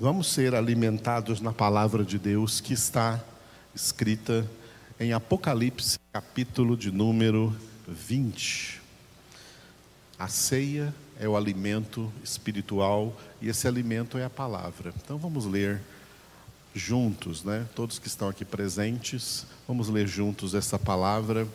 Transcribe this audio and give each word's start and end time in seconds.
Vamos 0.00 0.32
ser 0.32 0.54
alimentados 0.54 1.40
na 1.40 1.52
palavra 1.52 2.02
de 2.02 2.18
Deus 2.18 2.60
que 2.60 2.72
está 2.72 3.22
escrita 3.74 4.48
em 4.98 5.12
Apocalipse, 5.12 5.98
capítulo 6.12 6.76
de 6.76 6.90
número 6.90 7.54
20. 7.86 8.80
A 10.18 10.26
ceia 10.28 10.92
é 11.20 11.28
o 11.28 11.36
alimento 11.36 12.12
espiritual 12.24 13.16
e 13.40 13.48
esse 13.48 13.68
alimento 13.68 14.18
é 14.18 14.24
a 14.24 14.30
palavra. 14.30 14.92
Então 15.04 15.18
vamos 15.18 15.44
ler 15.44 15.80
juntos, 16.74 17.44
né? 17.44 17.68
Todos 17.74 17.98
que 17.98 18.08
estão 18.08 18.28
aqui 18.28 18.44
presentes, 18.44 19.46
vamos 19.68 19.88
ler 19.88 20.08
juntos 20.08 20.54
essa 20.54 20.78
palavra 20.78 21.46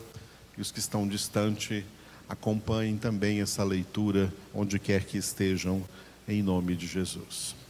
e 0.57 0.61
os 0.61 0.71
que 0.71 0.79
estão 0.79 1.07
distante 1.07 1.83
acompanhem 2.29 2.97
também 2.97 3.41
essa 3.41 3.63
leitura 3.63 4.31
onde 4.53 4.79
quer 4.79 5.03
que 5.03 5.17
estejam 5.17 5.83
em 6.27 6.41
nome 6.41 6.75
de 6.75 6.87
Jesus. 6.87 7.66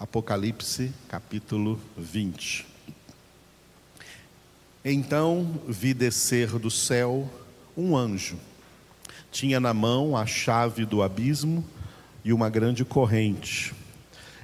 Apocalipse, 0.00 0.90
capítulo 1.10 1.78
20. 1.94 2.66
Então 4.82 5.60
vi 5.68 5.92
descer 5.92 6.58
do 6.58 6.70
céu 6.70 7.28
um 7.76 7.94
anjo. 7.94 8.38
Tinha 9.30 9.60
na 9.60 9.74
mão 9.74 10.16
a 10.16 10.24
chave 10.24 10.86
do 10.86 11.02
abismo 11.02 11.62
e 12.24 12.32
uma 12.32 12.48
grande 12.48 12.82
corrente. 12.82 13.74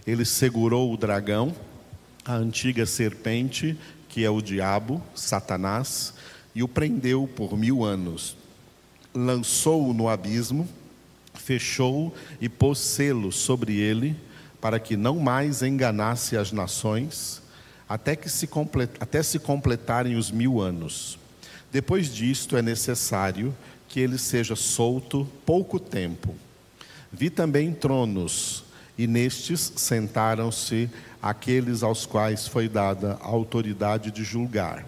Ele 0.06 0.27
segurou 0.27 0.92
o 0.92 0.97
dragão, 0.98 1.56
a 2.23 2.34
antiga 2.34 2.84
serpente, 2.84 3.78
que 4.11 4.27
é 4.27 4.28
o 4.28 4.42
diabo, 4.42 5.02
Satanás, 5.14 6.12
e 6.55 6.62
o 6.62 6.69
prendeu 6.69 7.27
por 7.34 7.56
mil 7.56 7.83
anos. 7.83 8.36
Lançou-o 9.14 9.95
no 9.95 10.06
abismo 10.06 10.69
fechou 11.47 12.14
e 12.41 12.48
pôs 12.48 12.78
selo 12.78 13.30
sobre 13.30 13.77
ele, 13.77 14.16
para 14.60 14.78
que 14.78 14.96
não 14.96 15.19
mais 15.19 15.62
enganasse 15.62 16.37
as 16.37 16.52
nações, 16.52 17.42
até, 17.89 18.17
que 18.17 18.28
se, 18.28 18.47
complet... 18.47 18.91
até 18.98 19.22
se 19.22 19.39
completarem 19.39 20.17
os 20.17 20.30
mil 20.30 20.61
anos. 20.61 21.19
Depois 21.70 22.12
disto 22.12 22.56
é 22.56 22.62
necessário 22.62 23.55
que 23.89 24.00
ele 24.00 24.19
seja 24.19 24.56
solto 24.56 25.27
pouco 25.45 25.78
tempo. 25.78 26.34
Vi 27.12 27.30
também 27.30 27.72
tronos, 27.72 28.64
e 28.98 29.06
nestes 29.06 29.72
sentaram-se 29.77 30.91
aqueles 31.23 31.83
aos 31.83 32.06
quais 32.06 32.47
foi 32.47 32.69
dada 32.69 33.19
a 33.20 33.27
autoridade 33.27 34.11
de 34.11 34.25
julgar. 34.25 34.86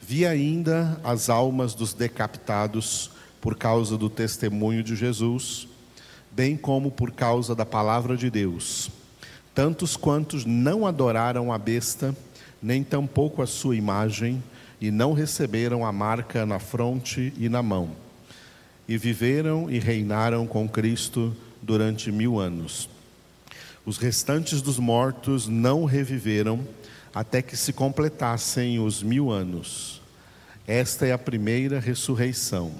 Vi 0.00 0.26
ainda 0.26 1.00
as 1.04 1.30
almas 1.30 1.74
dos 1.74 1.94
decapitados 1.94 3.10
por 3.40 3.56
causa 3.56 3.96
do 3.96 4.10
testemunho 4.10 4.82
de 4.82 4.94
Jesus, 4.94 5.68
bem 6.34 6.56
como 6.56 6.90
por 6.90 7.12
causa 7.12 7.54
da 7.54 7.66
palavra 7.66 8.16
de 8.16 8.30
Deus. 8.30 8.90
Tantos 9.54 9.96
quantos 9.96 10.44
não 10.46 10.86
adoraram 10.86 11.52
a 11.52 11.58
besta, 11.58 12.16
nem 12.62 12.82
tampouco 12.82 13.42
a 13.42 13.46
sua 13.46 13.76
imagem, 13.76 14.42
e 14.80 14.90
não 14.90 15.12
receberam 15.12 15.84
a 15.84 15.92
marca 15.92 16.44
na 16.44 16.58
fronte 16.58 17.32
e 17.36 17.48
na 17.48 17.62
mão. 17.62 17.90
E 18.88 18.96
viveram 18.96 19.70
e 19.70 19.78
reinaram 19.78 20.46
com 20.46 20.68
Cristo 20.68 21.36
durante 21.60 22.10
mil 22.10 22.40
anos. 22.40 22.88
Os 23.84 23.98
restantes 23.98 24.62
dos 24.62 24.78
mortos 24.78 25.46
não 25.46 25.84
reviveram 25.84 26.60
até 27.14 27.42
que 27.42 27.56
se 27.56 27.72
completassem 27.72 28.80
os 28.80 29.02
mil 29.02 29.30
anos. 29.30 30.00
Esta 30.66 31.06
é 31.06 31.12
a 31.12 31.18
primeira 31.18 31.78
ressurreição. 31.78 32.72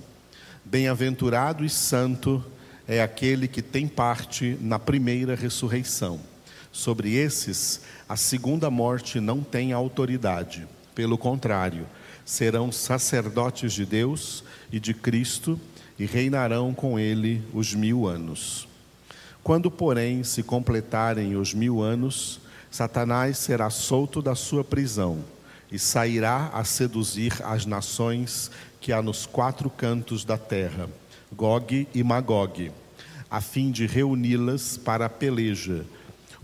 Bem-aventurado 0.64 1.64
e 1.64 1.68
santo 1.68 2.42
é 2.86 3.02
aquele 3.02 3.46
que 3.46 3.62
tem 3.62 3.86
parte 3.86 4.56
na 4.60 4.78
primeira 4.78 5.34
ressurreição. 5.34 6.20
Sobre 6.70 7.14
esses, 7.14 7.82
a 8.08 8.16
segunda 8.16 8.70
morte 8.70 9.20
não 9.20 9.42
tem 9.42 9.72
autoridade. 9.72 10.66
Pelo 10.94 11.16
contrário, 11.16 11.86
serão 12.24 12.72
sacerdotes 12.72 13.72
de 13.72 13.84
Deus 13.84 14.44
e 14.70 14.80
de 14.80 14.94
Cristo 14.94 15.58
e 15.98 16.06
reinarão 16.06 16.72
com 16.72 16.98
ele 16.98 17.42
os 17.52 17.74
mil 17.74 18.06
anos. 18.06 18.68
Quando, 19.42 19.70
porém, 19.70 20.22
se 20.24 20.42
completarem 20.42 21.36
os 21.36 21.52
mil 21.52 21.82
anos, 21.82 22.40
Satanás 22.70 23.38
será 23.38 23.68
solto 23.70 24.22
da 24.22 24.34
sua 24.34 24.64
prisão 24.64 25.24
e 25.70 25.78
sairá 25.78 26.50
a 26.54 26.64
seduzir 26.64 27.34
as 27.44 27.66
nações 27.66 28.50
que 28.80 28.92
há 28.92 29.02
nos 29.02 29.26
quatro 29.26 29.68
cantos 29.70 30.24
da 30.24 30.38
terra, 30.38 30.88
Gog 31.34 31.88
e 31.94 32.02
Magog, 32.02 32.70
a 33.30 33.40
fim 33.40 33.70
de 33.70 33.86
reuni-las 33.86 34.76
para 34.76 35.06
a 35.06 35.08
peleja. 35.08 35.86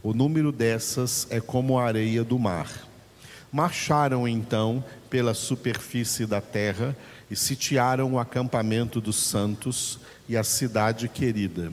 O 0.02 0.14
número 0.14 0.50
dessas 0.50 1.26
é 1.28 1.40
como 1.40 1.78
a 1.78 1.84
areia 1.84 2.24
do 2.24 2.38
mar. 2.38 2.88
Marcharam 3.52 4.26
então 4.26 4.82
pela 5.10 5.34
superfície 5.34 6.24
da 6.24 6.40
terra 6.40 6.96
e 7.30 7.36
sitiaram 7.36 8.14
o 8.14 8.18
acampamento 8.18 8.98
dos 9.00 9.16
santos 9.16 9.98
e 10.26 10.36
a 10.36 10.42
cidade 10.42 11.06
querida. 11.08 11.70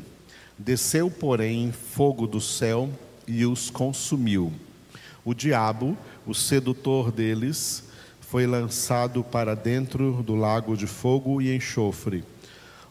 Desceu, 0.57 1.09
porém, 1.09 1.71
fogo 1.71 2.27
do 2.27 2.41
céu 2.41 2.89
e 3.25 3.45
os 3.45 3.69
consumiu. 3.69 4.51
O 5.23 5.33
diabo, 5.33 5.97
o 6.25 6.33
sedutor 6.33 7.11
deles, 7.11 7.85
foi 8.19 8.45
lançado 8.45 9.23
para 9.23 9.55
dentro 9.55 10.21
do 10.21 10.35
lago 10.35 10.75
de 10.75 10.87
fogo 10.87 11.41
e 11.41 11.55
enxofre, 11.55 12.23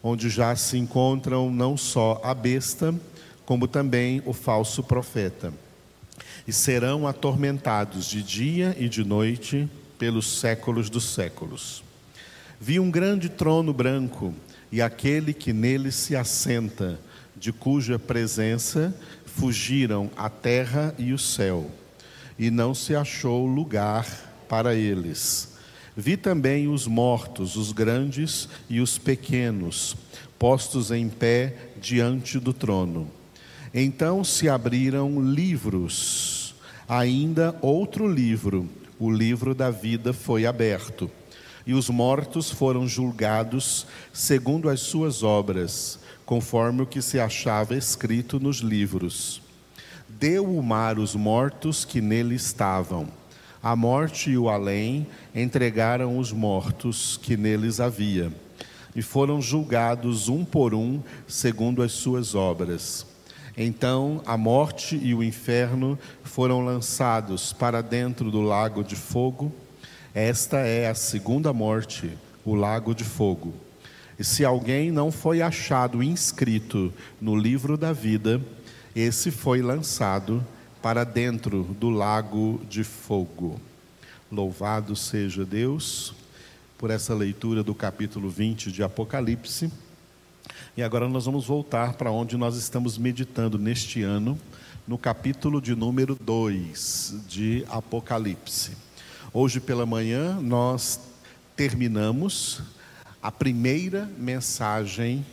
onde 0.07 0.29
já 0.29 0.55
se 0.55 0.77
encontram 0.77 1.51
não 1.51 1.79
só 1.79 2.21
a 2.23 2.35
besta, 2.35 2.95
como 3.47 3.67
também 3.67 4.23
o 4.27 4.35
falso 4.35 4.83
profeta. 4.83 5.51
E 6.47 6.53
serão 6.53 7.07
atormentados 7.07 8.05
de 8.05 8.23
dia 8.23 8.77
e 8.79 8.87
de 8.87 9.03
noite 9.03 9.67
pelos 9.99 10.39
séculos 10.39 10.91
dos 10.91 11.15
séculos. 11.15 11.83
Vi 12.61 12.79
um 12.79 12.91
grande 12.91 13.31
trono 13.31 13.73
branco 13.73 14.35
e 14.71 14.83
aquele 14.83 15.33
que 15.33 15.55
nele 15.55 15.91
se 15.91 16.15
assenta, 16.15 17.01
de 17.35 17.51
cuja 17.51 17.99
presença 17.99 18.95
fugiram 19.25 20.11
a 20.17 20.29
terra 20.29 20.95
e 20.99 21.15
o 21.15 21.19
céu, 21.19 21.71
e 22.39 22.51
não 22.51 22.75
se 22.75 22.95
achou 22.95 23.47
lugar 23.47 24.07
para 24.49 24.75
eles. 24.75 25.54
Vi 25.97 26.17
também 26.17 26.67
os 26.67 26.89
mortos, 26.89 27.55
os 27.55 27.71
grandes 27.71 28.49
e 28.69 28.81
os 28.81 28.99
pequenos, 28.99 29.97
postos 30.39 30.91
em 30.91 31.09
pé 31.09 31.55
diante 31.81 32.41
do 32.41 32.53
trono. 32.53 33.09
Então 33.73 34.25
se 34.25 34.49
abriram 34.49 35.23
livros, 35.23 36.55
ainda 36.89 37.57
outro 37.63 38.09
livro, 38.09 38.69
o 38.99 39.09
livro 39.09 39.55
da 39.55 39.71
vida 39.71 40.13
foi 40.13 40.47
aberto. 40.47 41.09
E 41.67 41.73
os 41.73 41.89
mortos 41.89 42.51
foram 42.51 42.89
julgados 42.89 43.87
segundo 44.13 44.69
as 44.69 44.81
suas 44.81 45.23
obras, 45.23 46.01
conforme 46.27 46.83
o 46.83 46.87
que 46.87 47.01
se 47.01 47.21
achava 47.21 47.77
escrito 47.77 48.41
nos 48.41 48.59
livros. 48.59 49.41
Deu 50.09 50.45
o 50.45 50.63
mar 50.63 50.99
os 50.99 51.15
mortos 51.15 51.85
que 51.85 52.01
nele 52.01 52.35
estavam 52.35 53.09
a 53.65 53.75
morte 53.75 54.29
e 54.29 54.37
o 54.37 54.51
além 54.51 55.07
entregaram 55.35 56.19
os 56.19 56.31
mortos 56.31 57.17
que 57.17 57.35
neles 57.35 57.81
havia, 57.81 58.31
e 58.95 59.01
foram 59.01 59.41
julgados 59.41 60.29
um 60.29 60.45
por 60.45 60.75
um, 60.75 61.01
segundo 61.27 61.83
as 61.83 61.93
suas 61.93 62.35
obras. 62.35 63.07
Então 63.57 64.21
a 64.27 64.37
morte 64.37 65.01
e 65.03 65.15
o 65.15 65.23
inferno 65.23 65.99
foram 66.23 66.63
lançados 66.63 67.55
para 67.55 67.81
dentro 67.81 68.31
do 68.31 68.43
lago 68.43 68.85
de 68.85 68.97
fogo. 68.97 69.51
Esta 70.15 70.59
é 70.59 70.91
a 70.91 70.95
segunda 70.95 71.51
morte, 71.51 72.13
o 72.45 72.55
lago 72.55 72.95
de 72.95 73.03
fogo. 73.03 73.55
E 74.19 74.25
se 74.25 74.45
alguém 74.45 74.91
não 74.91 75.11
foi 75.11 75.41
achado 75.41 76.03
inscrito 76.03 76.93
no 77.19 77.35
livro 77.35 77.79
da 77.79 77.95
vida, 77.95 78.43
esse 78.95 79.31
foi 79.31 79.63
lançado 79.63 80.45
para 80.85 81.03
dentro 81.03 81.65
do 81.81 81.89
lago 81.89 82.61
de 82.69 82.85
fogo. 82.85 83.59
Louvado 84.31 84.95
seja 84.95 85.43
Deus 85.43 86.13
por 86.77 86.91
essa 86.91 87.15
leitura 87.15 87.63
do 87.63 87.75
capítulo 87.75 88.29
20 88.29 88.71
de 88.71 88.83
Apocalipse. 88.83 89.73
E 90.77 90.83
agora 90.83 91.09
nós 91.09 91.25
vamos 91.25 91.47
voltar 91.47 91.95
para 91.95 92.11
onde 92.11 92.37
nós 92.37 92.57
estamos 92.57 92.99
meditando 92.99 93.59
neste 93.59 94.03
ano, 94.03 94.39
no 94.87 94.99
capítulo 94.99 95.59
de 95.59 95.75
número 95.75 96.19
2 96.21 97.15
de 97.27 97.65
Apocalipse. 97.71 98.73
Hoje 99.33 99.61
pela 99.61 99.87
manhã 99.87 100.39
nós 100.39 101.01
terminamos 101.57 102.61
a 103.23 103.33
primeira 103.33 104.05
mensagem 104.19 105.25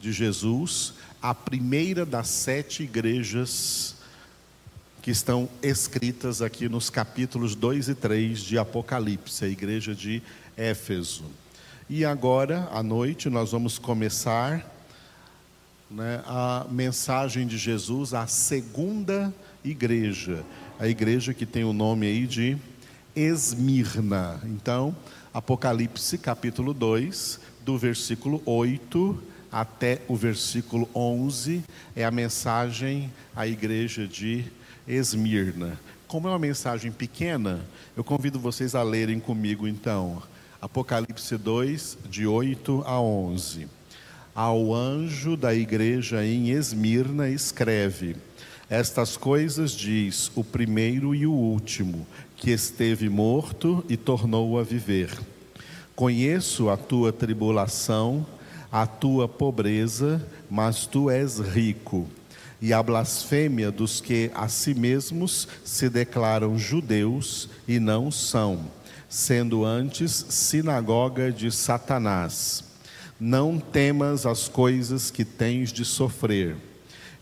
de 0.00 0.10
Jesus, 0.10 0.94
a 1.20 1.34
primeira 1.34 2.06
das 2.06 2.28
sete 2.28 2.84
igrejas 2.84 3.95
que 5.06 5.12
estão 5.12 5.48
escritas 5.62 6.42
aqui 6.42 6.68
nos 6.68 6.90
capítulos 6.90 7.54
2 7.54 7.90
e 7.90 7.94
3 7.94 8.40
de 8.40 8.58
Apocalipse, 8.58 9.44
a 9.44 9.48
igreja 9.48 9.94
de 9.94 10.20
Éfeso. 10.56 11.26
E 11.88 12.04
agora, 12.04 12.68
à 12.72 12.82
noite, 12.82 13.30
nós 13.30 13.52
vamos 13.52 13.78
começar 13.78 14.68
né, 15.88 16.20
a 16.26 16.66
mensagem 16.68 17.46
de 17.46 17.56
Jesus 17.56 18.14
à 18.14 18.26
segunda 18.26 19.32
igreja, 19.64 20.44
a 20.76 20.88
igreja 20.88 21.32
que 21.32 21.46
tem 21.46 21.62
o 21.62 21.72
nome 21.72 22.08
aí 22.08 22.26
de 22.26 22.58
Esmirna. 23.14 24.40
Então, 24.42 24.92
Apocalipse 25.32 26.18
capítulo 26.18 26.74
2, 26.74 27.38
do 27.64 27.78
versículo 27.78 28.42
8 28.44 29.22
até 29.52 30.02
o 30.08 30.16
versículo 30.16 30.90
11, 30.92 31.62
é 31.94 32.04
a 32.04 32.10
mensagem 32.10 33.08
à 33.36 33.46
igreja 33.46 34.04
de 34.04 34.38
Esmirna. 34.38 34.65
Como 36.06 36.28
é 36.28 36.30
uma 36.30 36.38
mensagem 36.38 36.92
pequena, 36.92 37.60
eu 37.96 38.04
convido 38.04 38.38
vocês 38.38 38.74
a 38.74 38.82
lerem 38.84 39.18
comigo 39.18 39.66
então. 39.66 40.22
Apocalipse 40.62 41.36
2, 41.36 41.98
de 42.08 42.26
8 42.26 42.84
a 42.86 43.00
11. 43.00 43.66
Ao 44.32 44.72
anjo 44.72 45.36
da 45.36 45.52
igreja 45.52 46.24
em 46.24 46.50
Esmirna, 46.50 47.28
escreve: 47.28 48.16
Estas 48.70 49.16
coisas 49.16 49.72
diz 49.72 50.30
o 50.36 50.44
primeiro 50.44 51.14
e 51.14 51.26
o 51.26 51.32
último, 51.32 52.06
que 52.36 52.52
esteve 52.52 53.08
morto 53.08 53.84
e 53.88 53.96
tornou 53.96 54.56
a 54.56 54.62
viver. 54.62 55.10
Conheço 55.96 56.70
a 56.70 56.76
tua 56.76 57.12
tribulação, 57.12 58.24
a 58.70 58.86
tua 58.86 59.26
pobreza, 59.26 60.24
mas 60.48 60.86
tu 60.86 61.10
és 61.10 61.40
rico, 61.40 62.06
e 62.66 62.72
a 62.72 62.82
blasfêmia 62.82 63.70
dos 63.70 64.00
que 64.00 64.28
a 64.34 64.48
si 64.48 64.74
mesmos 64.74 65.46
se 65.64 65.88
declaram 65.88 66.58
judeus 66.58 67.48
e 67.68 67.78
não 67.78 68.10
são, 68.10 68.68
sendo 69.08 69.64
antes 69.64 70.26
sinagoga 70.30 71.30
de 71.30 71.48
Satanás. 71.52 72.64
Não 73.20 73.56
temas 73.60 74.26
as 74.26 74.48
coisas 74.48 75.12
que 75.12 75.24
tens 75.24 75.72
de 75.72 75.84
sofrer. 75.84 76.56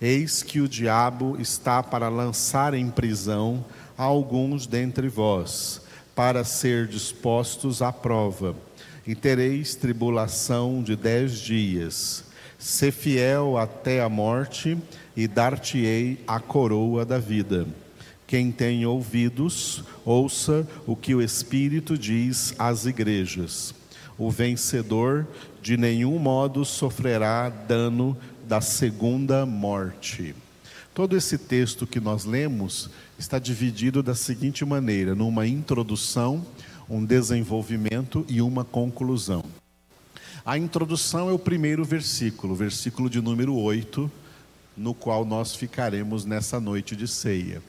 Eis 0.01 0.43
que 0.43 0.63
o 0.63 0.69
diabo 0.69 1.37
está 1.39 1.83
para 1.83 2.09
lançar 2.09 2.73
em 2.73 2.89
prisão 2.89 3.63
alguns 3.99 4.67
dentre 4.67 5.09
vós, 5.09 5.83
para 6.15 6.43
ser 6.43 6.87
dispostos 6.87 7.83
à 7.83 7.93
prova, 7.93 8.57
e 9.07 9.15
tereis 9.15 9.75
tribulação 9.75 10.83
de 10.83 10.97
dez 10.97 11.39
dias. 11.39 12.25
Se 12.65 12.91
fiel 12.91 13.59
até 13.59 14.01
a 14.01 14.09
morte, 14.09 14.79
e 15.15 15.29
dar-te-ei 15.29 16.19
a 16.27 16.41
coroa 16.41 17.05
da 17.05 17.19
vida. 17.19 17.67
Quem 18.27 18.51
tem 18.51 18.87
ouvidos, 18.87 19.85
ouça 20.03 20.67
o 20.87 20.97
que 20.97 21.15
o 21.15 21.21
Espírito 21.21 21.99
diz 21.99 22.55
às 22.59 22.87
igrejas. 22.87 23.75
O 24.17 24.31
vencedor 24.31 25.27
de 25.61 25.77
nenhum 25.77 26.19
modo 26.19 26.65
sofrerá 26.65 27.51
dano 27.51 28.17
da 28.49 28.63
segunda 28.63 29.45
morte. 29.45 30.35
Todo 30.95 31.19
esse 31.19 31.37
texto 31.37 31.87
que 31.87 32.01
nós 32.01 32.25
lemos 32.25 32.89
está 33.19 33.39
dividido 33.39 34.03
da 34.03 34.15
seguinte 34.15 34.65
maneira: 34.65 35.15
numa 35.15 35.47
introdução, 35.47 36.43
um 36.89 37.05
desenvolvimento 37.05 38.25
e 38.27 38.41
uma 38.41 38.65
conclusão. 38.65 39.45
A 40.47 40.59
introdução 40.59 41.31
é 41.31 41.33
o 41.33 41.39
primeiro 41.39 41.83
versículo, 41.87 42.55
versículo 42.55 43.09
de 43.09 43.19
número 43.19 43.55
8, 43.55 44.13
no 44.77 44.93
qual 44.93 45.25
nós 45.25 45.55
ficaremos 45.55 46.27
nessa 46.27 46.61
noite 46.61 46.95
de 46.95 47.09
ceia. 47.09 47.63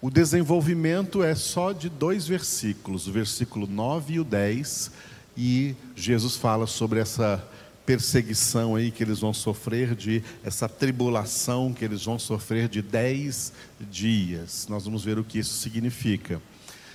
O 0.00 0.08
desenvolvimento 0.08 1.20
é 1.20 1.34
só 1.34 1.72
de 1.72 1.88
dois 1.88 2.28
versículos, 2.28 3.08
o 3.08 3.12
versículo 3.12 3.66
9 3.66 4.14
e 4.14 4.20
o 4.20 4.24
10, 4.24 4.92
e 5.36 5.74
Jesus 5.96 6.36
fala 6.36 6.68
sobre 6.68 7.00
essa 7.00 7.44
perseguição 7.84 8.76
aí 8.76 8.92
que 8.92 9.02
eles 9.02 9.18
vão 9.18 9.34
sofrer, 9.34 9.96
de 9.96 10.22
essa 10.44 10.68
tribulação 10.68 11.72
que 11.72 11.84
eles 11.84 12.04
vão 12.04 12.20
sofrer 12.20 12.68
de 12.68 12.82
dez 12.82 13.52
dias. 13.90 14.68
Nós 14.68 14.84
vamos 14.84 15.02
ver 15.02 15.18
o 15.18 15.24
que 15.24 15.40
isso 15.40 15.54
significa. 15.54 16.40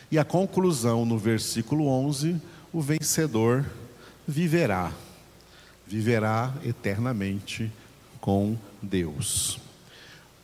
E 0.09 0.17
a 0.17 0.23
conclusão 0.23 1.03
no 1.03 1.17
versículo 1.17 1.85
11: 1.85 2.37
o 2.71 2.79
vencedor 2.79 3.65
viverá, 4.29 4.91
viverá 5.87 6.53
eternamente 6.63 7.71
com 8.21 8.55
Deus. 8.79 9.59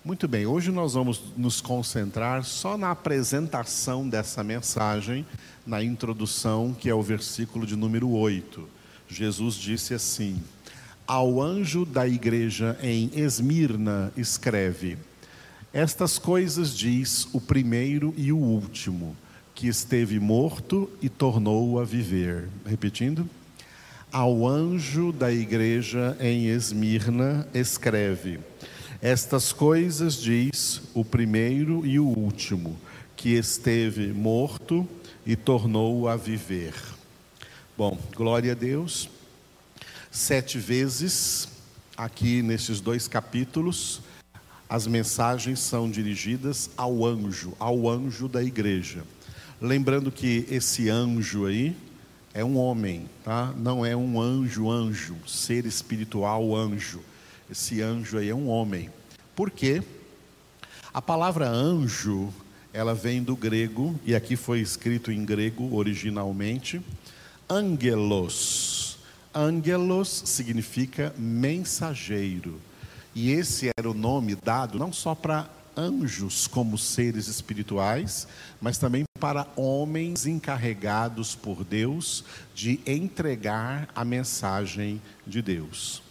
Muito 0.03 0.27
bem, 0.27 0.47
hoje 0.47 0.71
nós 0.71 0.95
vamos 0.95 1.21
nos 1.37 1.61
concentrar 1.61 2.43
só 2.43 2.77
na 2.77 2.89
apresentação 2.89 4.09
dessa 4.09 4.43
mensagem, 4.43 5.23
na 5.65 5.83
introdução, 5.83 6.73
que 6.73 6.89
é 6.89 6.95
o 6.95 7.01
versículo 7.01 7.65
de 7.65 7.75
número 7.75 8.09
8. 8.09 8.67
Jesus 9.07 9.53
disse 9.53 9.93
assim: 9.93 10.41
Ao 11.05 11.39
anjo 11.39 11.85
da 11.85 12.07
igreja 12.07 12.77
em 12.81 13.11
Esmirna, 13.13 14.11
escreve: 14.17 14.97
Estas 15.71 16.17
coisas 16.17 16.75
diz 16.75 17.27
o 17.33 17.39
primeiro 17.39 18.15
e 18.17 18.31
o 18.31 18.37
último, 18.37 19.15
que 19.53 19.67
esteve 19.67 20.19
morto 20.19 20.89
e 21.03 21.07
tornou 21.07 21.79
a 21.79 21.83
viver. 21.83 22.49
Repetindo. 22.65 23.29
Ao 24.17 24.47
anjo 24.47 25.11
da 25.11 25.29
igreja 25.29 26.15
em 26.21 26.45
Esmirna, 26.45 27.45
escreve: 27.53 28.39
Estas 29.01 29.51
coisas 29.51 30.15
diz 30.15 30.83
o 30.93 31.03
primeiro 31.03 31.85
e 31.85 31.99
o 31.99 32.07
último, 32.07 32.79
que 33.13 33.31
esteve 33.31 34.13
morto 34.13 34.87
e 35.25 35.35
tornou 35.35 36.07
a 36.07 36.15
viver. 36.15 36.73
Bom, 37.77 37.99
glória 38.15 38.53
a 38.53 38.55
Deus. 38.55 39.09
Sete 40.09 40.59
vezes, 40.59 41.49
aqui 41.97 42.41
nesses 42.41 42.79
dois 42.79 43.09
capítulos, 43.09 43.99
as 44.69 44.87
mensagens 44.87 45.59
são 45.59 45.91
dirigidas 45.91 46.69
ao 46.77 47.05
anjo, 47.05 47.51
ao 47.59 47.89
anjo 47.89 48.29
da 48.29 48.41
igreja. 48.41 49.03
Lembrando 49.59 50.09
que 50.09 50.47
esse 50.49 50.89
anjo 50.89 51.45
aí 51.45 51.75
é 52.35 52.43
um 52.43 52.57
homem, 52.57 53.09
tá? 53.23 53.53
Não 53.55 53.85
é 53.85 53.95
um 53.95 54.21
anjo, 54.21 54.69
anjo, 54.69 55.15
ser 55.25 55.65
espiritual, 55.65 56.53
anjo. 56.53 56.99
Esse 57.49 57.81
anjo 57.81 58.17
aí 58.17 58.27
é 58.27 58.35
um 58.35 58.49
homem. 58.49 58.89
Por 59.33 59.49
quê? 59.49 59.81
A 60.93 61.01
palavra 61.01 61.47
anjo, 61.47 62.33
ela 62.73 62.93
vem 62.93 63.23
do 63.23 63.37
grego, 63.37 63.97
e 64.03 64.13
aqui 64.13 64.35
foi 64.35 64.59
escrito 64.59 65.13
em 65.13 65.23
grego 65.23 65.73
originalmente 65.73 66.81
angelos. 67.49 68.97
Angelos 69.33 70.23
significa 70.25 71.15
mensageiro. 71.17 72.59
E 73.15 73.31
esse 73.31 73.71
era 73.77 73.89
o 73.89 73.93
nome 73.93 74.35
dado 74.35 74.77
não 74.77 74.91
só 74.91 75.15
para 75.15 75.47
anjos 75.77 76.47
como 76.47 76.77
seres 76.77 77.27
espirituais, 77.27 78.27
mas 78.61 78.77
também 78.77 79.03
para 79.19 79.47
homens 79.55 80.25
encarregados 80.25 81.35
por 81.35 81.63
Deus 81.63 82.23
de 82.53 82.79
entregar 82.85 83.87
a 83.95 84.03
mensagem 84.05 85.01
de 85.25 85.41
Deus. 85.41 86.01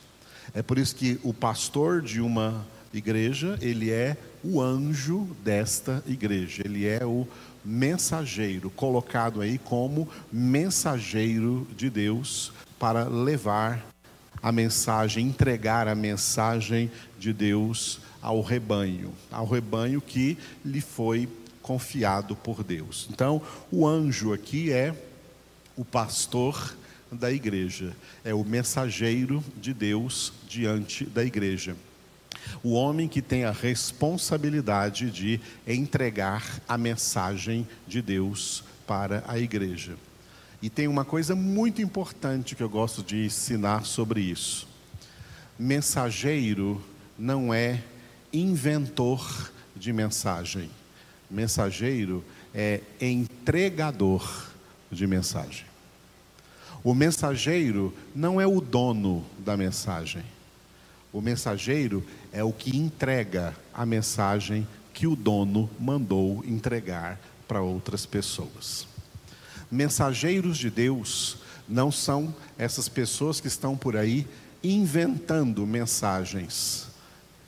É 0.55 0.63
por 0.63 0.79
isso 0.79 0.95
que 0.95 1.19
o 1.23 1.33
pastor 1.33 2.01
de 2.01 2.21
uma 2.21 2.65
igreja, 2.93 3.59
ele 3.61 3.91
é 3.91 4.17
o 4.43 4.61
anjo 4.61 5.27
desta 5.43 6.03
igreja, 6.07 6.63
ele 6.65 6.87
é 6.87 7.05
o 7.05 7.27
mensageiro, 7.65 8.71
colocado 8.71 9.41
aí 9.41 9.59
como 9.59 10.09
mensageiro 10.33 11.67
de 11.77 11.89
Deus 11.89 12.53
para 12.79 13.05
levar 13.05 13.85
a 14.43 14.53
mensagem, 14.53 15.27
entregar 15.27 15.89
a 15.89 15.95
mensagem 15.95 16.91
de 17.19 17.33
Deus 17.33 18.01
ao 18.25 18.41
rebanho, 18.41 19.13
ao 19.31 19.47
rebanho 19.47 20.01
que 20.01 20.39
lhe 20.65 20.81
foi 20.81 21.29
confiado 21.61 22.35
por 22.35 22.65
Deus. 22.65 23.07
Então, 23.13 23.43
o 23.71 23.87
anjo 23.87 24.33
aqui 24.33 24.73
é 24.73 24.95
o 25.77 25.85
pastor 25.85 26.75
da 27.13 27.31
igreja, 27.31 27.95
é 28.25 28.33
o 28.33 28.43
mensageiro 28.43 29.45
de 29.61 29.75
Deus 29.75 30.33
diante 30.49 31.05
da 31.05 31.23
igreja 31.23 31.77
o 32.63 32.73
homem 32.73 33.09
que 33.09 33.23
tem 33.23 33.45
a 33.45 33.51
responsabilidade 33.51 35.11
de 35.11 35.41
entregar 35.67 36.61
a 36.69 36.77
mensagem 36.77 37.67
de 37.87 38.03
Deus 38.03 38.65
para 38.87 39.25
a 39.27 39.39
igreja. 39.39 39.97
E 40.61 40.71
tem 40.71 40.89
uma 40.89 41.05
coisa 41.05 41.35
muito 41.35 41.83
importante 41.83 42.55
que 42.55 42.63
eu 42.63 42.69
gosto 42.69 43.03
de 43.03 43.27
ensinar 43.27 43.85
sobre 43.85 44.21
isso. 44.21 44.67
Mensageiro 45.59 46.83
não 47.19 47.53
é 47.53 47.83
inventor 48.35 49.53
de 49.77 49.93
mensagem. 49.93 50.69
Mensageiro 51.31 52.25
é 52.55 52.81
entregador 53.01 54.51
de 54.91 55.07
mensagem. 55.07 55.65
O 56.83 56.93
mensageiro 56.95 57.95
não 58.15 58.41
é 58.41 58.47
o 58.47 58.61
dono 58.61 59.25
da 59.39 59.57
mensagem. 59.57 60.23
O 61.13 61.21
mensageiro 61.21 62.05
é 62.33 62.43
o 62.43 62.53
que 62.53 62.77
entrega 62.77 63.55
a 63.73 63.87
mensagem 63.87 64.67
que 64.93 65.07
o 65.07 65.17
dono 65.17 65.71
mandou 65.79 66.45
entregar 66.45 67.19
para 67.49 67.63
outras 67.63 68.05
pessoas. 68.05 68.87
Mensageiros 69.71 70.59
de 70.59 70.71
Deus 70.71 71.39
não 71.69 71.91
são 71.91 72.35
essas 72.59 72.89
pessoas 72.89 73.41
que 73.41 73.49
estão 73.49 73.77
por 73.77 73.97
aí 73.97 74.27
inventando 74.63 75.67
mensagens 75.67 76.94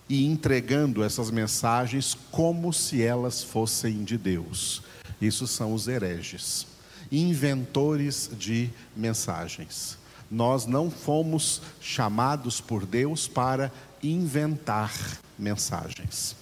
e 0.09 0.25
entregando 0.25 1.03
essas 1.03 1.31
mensagens 1.31 2.17
como 2.31 2.73
se 2.73 3.03
elas 3.03 3.43
fossem 3.43 4.05
de 4.05 4.17
Deus. 4.17 4.83
Isso 5.21 5.47
são 5.47 5.73
os 5.73 5.89
hereges, 5.89 6.67
inventores 7.11 8.31
de 8.39 8.71
mensagens. 8.95 9.99
Nós 10.31 10.67
não 10.67 10.91
fomos 10.91 11.63
chamados 11.81 12.61
por 12.61 12.85
Deus 12.85 13.27
para 13.29 13.73
inventar 14.03 14.93
mensagens. 15.39 16.37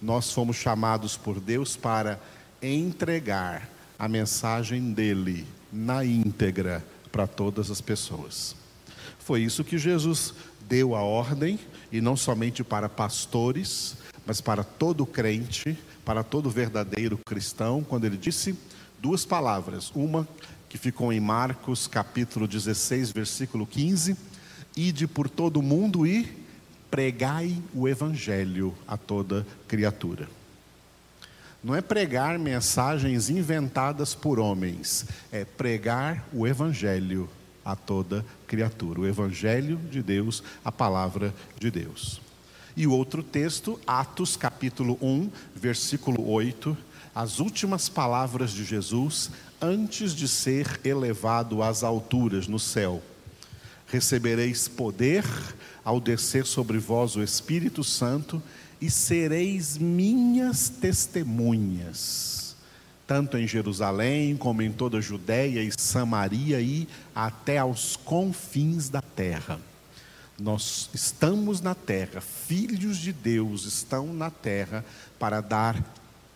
Nós 0.00 0.32
fomos 0.32 0.56
chamados 0.56 1.16
por 1.16 1.40
Deus 1.40 1.76
para 1.76 2.20
entregar 2.60 3.68
a 3.98 4.08
mensagem 4.08 4.92
dele 4.92 5.46
na 5.72 6.04
íntegra 6.04 6.84
para 7.10 7.26
todas 7.26 7.70
as 7.70 7.80
pessoas. 7.80 8.56
Foi 9.18 9.42
isso 9.42 9.62
que 9.62 9.78
Jesus 9.78 10.34
deu 10.68 10.96
a 10.96 11.02
ordem, 11.02 11.58
e 11.92 12.00
não 12.00 12.16
somente 12.16 12.64
para 12.64 12.88
pastores, 12.88 13.96
mas 14.26 14.40
para 14.40 14.64
todo 14.64 15.04
crente, 15.04 15.78
para 16.04 16.24
todo 16.24 16.50
verdadeiro 16.50 17.18
cristão, 17.18 17.84
quando 17.84 18.06
ele 18.06 18.16
disse 18.16 18.58
duas 18.98 19.26
palavras. 19.26 19.92
Uma 19.94 20.26
que 20.68 20.78
ficou 20.78 21.12
em 21.12 21.20
Marcos 21.20 21.86
capítulo 21.86 22.48
16, 22.48 23.12
versículo 23.12 23.66
15: 23.66 24.16
Ide 24.74 25.06
por 25.06 25.28
todo 25.28 25.60
mundo 25.60 26.06
e 26.06 26.42
pregai 26.90 27.62
o 27.74 27.86
evangelho 27.86 28.74
a 28.88 28.96
toda 28.96 29.46
criatura. 29.68 30.28
Não 31.62 31.76
é 31.76 31.80
pregar 31.80 32.38
mensagens 32.38 33.30
inventadas 33.30 34.14
por 34.14 34.40
homens, 34.40 35.06
é 35.30 35.44
pregar 35.44 36.26
o 36.32 36.46
evangelho 36.46 37.28
a 37.64 37.76
toda 37.76 38.24
criatura. 38.46 39.00
O 39.00 39.06
Evangelho 39.06 39.76
de 39.90 40.02
Deus, 40.02 40.42
a 40.64 40.72
palavra 40.72 41.34
de 41.58 41.70
Deus. 41.70 42.20
E 42.76 42.86
o 42.86 42.92
outro 42.92 43.22
texto, 43.22 43.78
Atos 43.86 44.36
capítulo 44.36 44.98
1, 45.00 45.30
versículo 45.54 46.28
8, 46.30 46.76
as 47.14 47.38
últimas 47.38 47.88
palavras 47.88 48.50
de 48.52 48.64
Jesus 48.64 49.30
antes 49.60 50.14
de 50.14 50.26
ser 50.26 50.80
elevado 50.82 51.62
às 51.62 51.82
alturas 51.82 52.48
no 52.48 52.58
céu. 52.58 53.02
Recebereis 53.86 54.68
poder 54.68 55.24
ao 55.84 56.00
descer 56.00 56.46
sobre 56.46 56.78
vós 56.78 57.14
o 57.14 57.22
Espírito 57.22 57.84
Santo 57.84 58.42
e 58.80 58.90
sereis 58.90 59.76
minhas 59.76 60.68
testemunhas 60.68 62.41
tanto 63.12 63.36
em 63.36 63.46
Jerusalém 63.46 64.38
como 64.38 64.62
em 64.62 64.72
toda 64.72 64.96
a 64.96 65.00
Judéia 65.02 65.62
e 65.62 65.70
Samaria 65.78 66.62
e 66.62 66.88
até 67.14 67.58
aos 67.58 67.94
confins 67.94 68.88
da 68.88 69.02
terra. 69.02 69.60
Nós 70.40 70.88
estamos 70.94 71.60
na 71.60 71.74
terra, 71.74 72.22
filhos 72.22 72.96
de 72.96 73.12
Deus 73.12 73.66
estão 73.66 74.14
na 74.14 74.30
terra 74.30 74.82
para 75.18 75.42
dar 75.42 75.76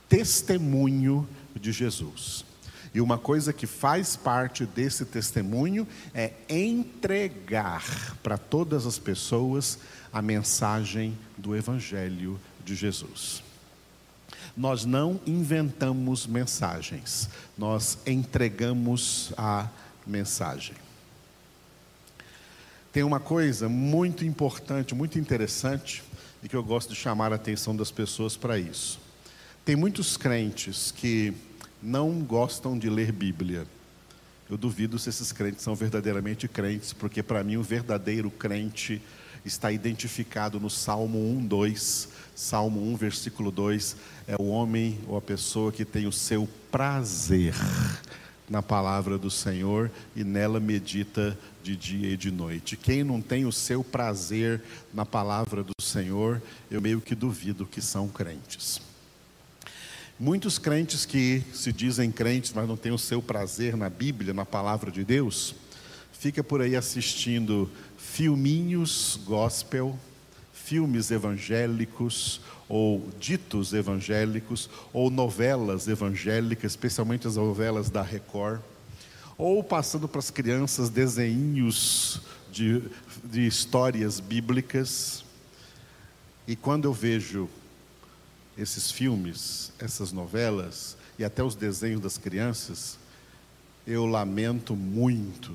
testemunho 0.06 1.26
de 1.58 1.72
Jesus. 1.72 2.44
E 2.92 3.00
uma 3.00 3.16
coisa 3.16 3.54
que 3.54 3.66
faz 3.66 4.14
parte 4.14 4.66
desse 4.66 5.06
testemunho 5.06 5.88
é 6.12 6.34
entregar 6.46 8.18
para 8.22 8.36
todas 8.36 8.84
as 8.84 8.98
pessoas 8.98 9.78
a 10.12 10.20
mensagem 10.20 11.16
do 11.38 11.56
Evangelho 11.56 12.38
de 12.62 12.74
Jesus. 12.74 13.45
Nós 14.56 14.84
não 14.84 15.20
inventamos 15.26 16.26
mensagens, 16.26 17.28
nós 17.58 17.98
entregamos 18.06 19.32
a 19.36 19.68
mensagem. 20.06 20.74
Tem 22.90 23.02
uma 23.02 23.20
coisa 23.20 23.68
muito 23.68 24.24
importante, 24.24 24.94
muito 24.94 25.18
interessante, 25.18 26.02
e 26.42 26.48
que 26.48 26.56
eu 26.56 26.62
gosto 26.62 26.90
de 26.90 26.96
chamar 26.96 27.32
a 27.32 27.36
atenção 27.36 27.76
das 27.76 27.90
pessoas 27.90 28.36
para 28.36 28.58
isso. 28.58 28.98
Tem 29.64 29.76
muitos 29.76 30.16
crentes 30.16 30.92
que 30.92 31.34
não 31.82 32.20
gostam 32.20 32.78
de 32.78 32.88
ler 32.88 33.12
Bíblia. 33.12 33.66
Eu 34.48 34.56
duvido 34.56 34.98
se 34.98 35.08
esses 35.08 35.32
crentes 35.32 35.62
são 35.62 35.74
verdadeiramente 35.74 36.46
crentes, 36.46 36.92
porque 36.92 37.22
para 37.22 37.42
mim 37.42 37.56
o 37.56 37.62
verdadeiro 37.62 38.30
crente 38.30 39.02
está 39.46 39.70
identificado 39.70 40.58
no 40.58 40.68
Salmo 40.68 41.18
1, 41.18 41.46
2. 41.46 42.08
Salmo 42.34 42.82
1, 42.92 42.96
versículo 42.96 43.50
2 43.50 43.96
é 44.28 44.36
o 44.38 44.48
homem 44.48 44.98
ou 45.06 45.16
a 45.16 45.22
pessoa 45.22 45.72
que 45.72 45.84
tem 45.84 46.06
o 46.06 46.12
seu 46.12 46.48
prazer 46.70 47.54
na 48.48 48.62
palavra 48.62 49.16
do 49.16 49.30
Senhor 49.30 49.90
e 50.14 50.22
nela 50.22 50.60
medita 50.60 51.38
de 51.62 51.74
dia 51.76 52.10
e 52.10 52.16
de 52.16 52.30
noite. 52.30 52.76
Quem 52.76 53.02
não 53.02 53.22
tem 53.22 53.46
o 53.46 53.52
seu 53.52 53.82
prazer 53.82 54.62
na 54.92 55.06
palavra 55.06 55.62
do 55.62 55.72
Senhor, 55.80 56.42
eu 56.70 56.80
meio 56.80 57.00
que 57.00 57.14
duvido 57.14 57.66
que 57.66 57.80
são 57.80 58.08
crentes. 58.08 58.80
Muitos 60.18 60.58
crentes 60.58 61.04
que 61.04 61.42
se 61.52 61.72
dizem 61.72 62.10
crentes, 62.10 62.52
mas 62.54 62.68
não 62.68 62.76
têm 62.76 62.92
o 62.92 62.98
seu 62.98 63.22
prazer 63.22 63.76
na 63.76 63.88
Bíblia, 63.88 64.34
na 64.34 64.44
palavra 64.44 64.90
de 64.90 65.04
Deus, 65.04 65.54
fica 66.12 66.42
por 66.42 66.60
aí 66.60 66.74
assistindo 66.74 67.70
filminhos 68.16 69.20
gospel, 69.26 69.94
filmes 70.50 71.10
evangélicos 71.10 72.40
ou 72.66 73.10
ditos 73.20 73.74
evangélicos 73.74 74.70
ou 74.90 75.10
novelas 75.10 75.86
evangélicas, 75.86 76.72
especialmente 76.72 77.26
as 77.26 77.36
novelas 77.36 77.90
da 77.90 78.00
Record, 78.00 78.62
ou 79.36 79.62
passando 79.62 80.08
para 80.08 80.18
as 80.18 80.30
crianças 80.30 80.88
desenhos 80.88 82.22
de, 82.50 82.82
de 83.22 83.46
histórias 83.46 84.18
bíblicas. 84.18 85.22
E 86.48 86.56
quando 86.56 86.86
eu 86.86 86.94
vejo 86.94 87.50
esses 88.56 88.90
filmes, 88.90 89.72
essas 89.78 90.10
novelas 90.10 90.96
e 91.18 91.24
até 91.24 91.42
os 91.44 91.54
desenhos 91.54 92.00
das 92.00 92.16
crianças, 92.16 92.98
eu 93.86 94.06
lamento 94.06 94.74
muito 94.74 95.54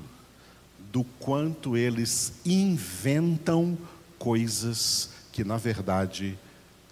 do 0.92 1.02
quanto 1.18 1.74
eles 1.74 2.34
inventam 2.44 3.78
coisas 4.18 5.08
que 5.32 5.42
na 5.42 5.56
verdade 5.56 6.38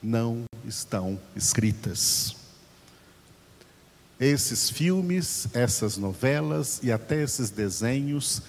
não 0.02 0.44
estão 0.66 1.20
escritas. 1.36 2.34
Esses 4.18 4.70
filmes, 4.70 5.48
essas 5.52 5.98
novelas 5.98 6.80
e 6.82 6.90
até 6.90 7.22
esses 7.22 7.50
desenhos 7.50 8.42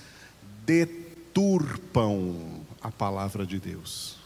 deturpam 0.65 2.61
a 2.81 2.89
palavra 2.89 3.45
de 3.45 3.59
Deus, 3.59 4.17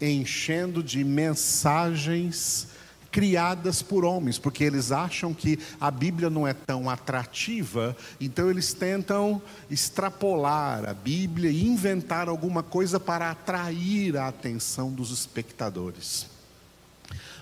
enchendo 0.00 0.82
de 0.82 1.02
mensagens 1.02 2.68
criadas 3.10 3.82
por 3.82 4.04
homens, 4.04 4.38
porque 4.38 4.64
eles 4.64 4.92
acham 4.92 5.32
que 5.32 5.58
a 5.80 5.90
Bíblia 5.90 6.28
não 6.28 6.46
é 6.46 6.52
tão 6.52 6.90
atrativa, 6.90 7.96
então 8.20 8.50
eles 8.50 8.72
tentam 8.72 9.40
extrapolar 9.70 10.88
a 10.88 10.94
Bíblia 10.94 11.50
e 11.50 11.66
inventar 11.66 12.28
alguma 12.28 12.62
coisa 12.62 13.00
para 13.00 13.30
atrair 13.30 14.16
a 14.16 14.28
atenção 14.28 14.92
dos 14.92 15.10
espectadores. 15.10 16.26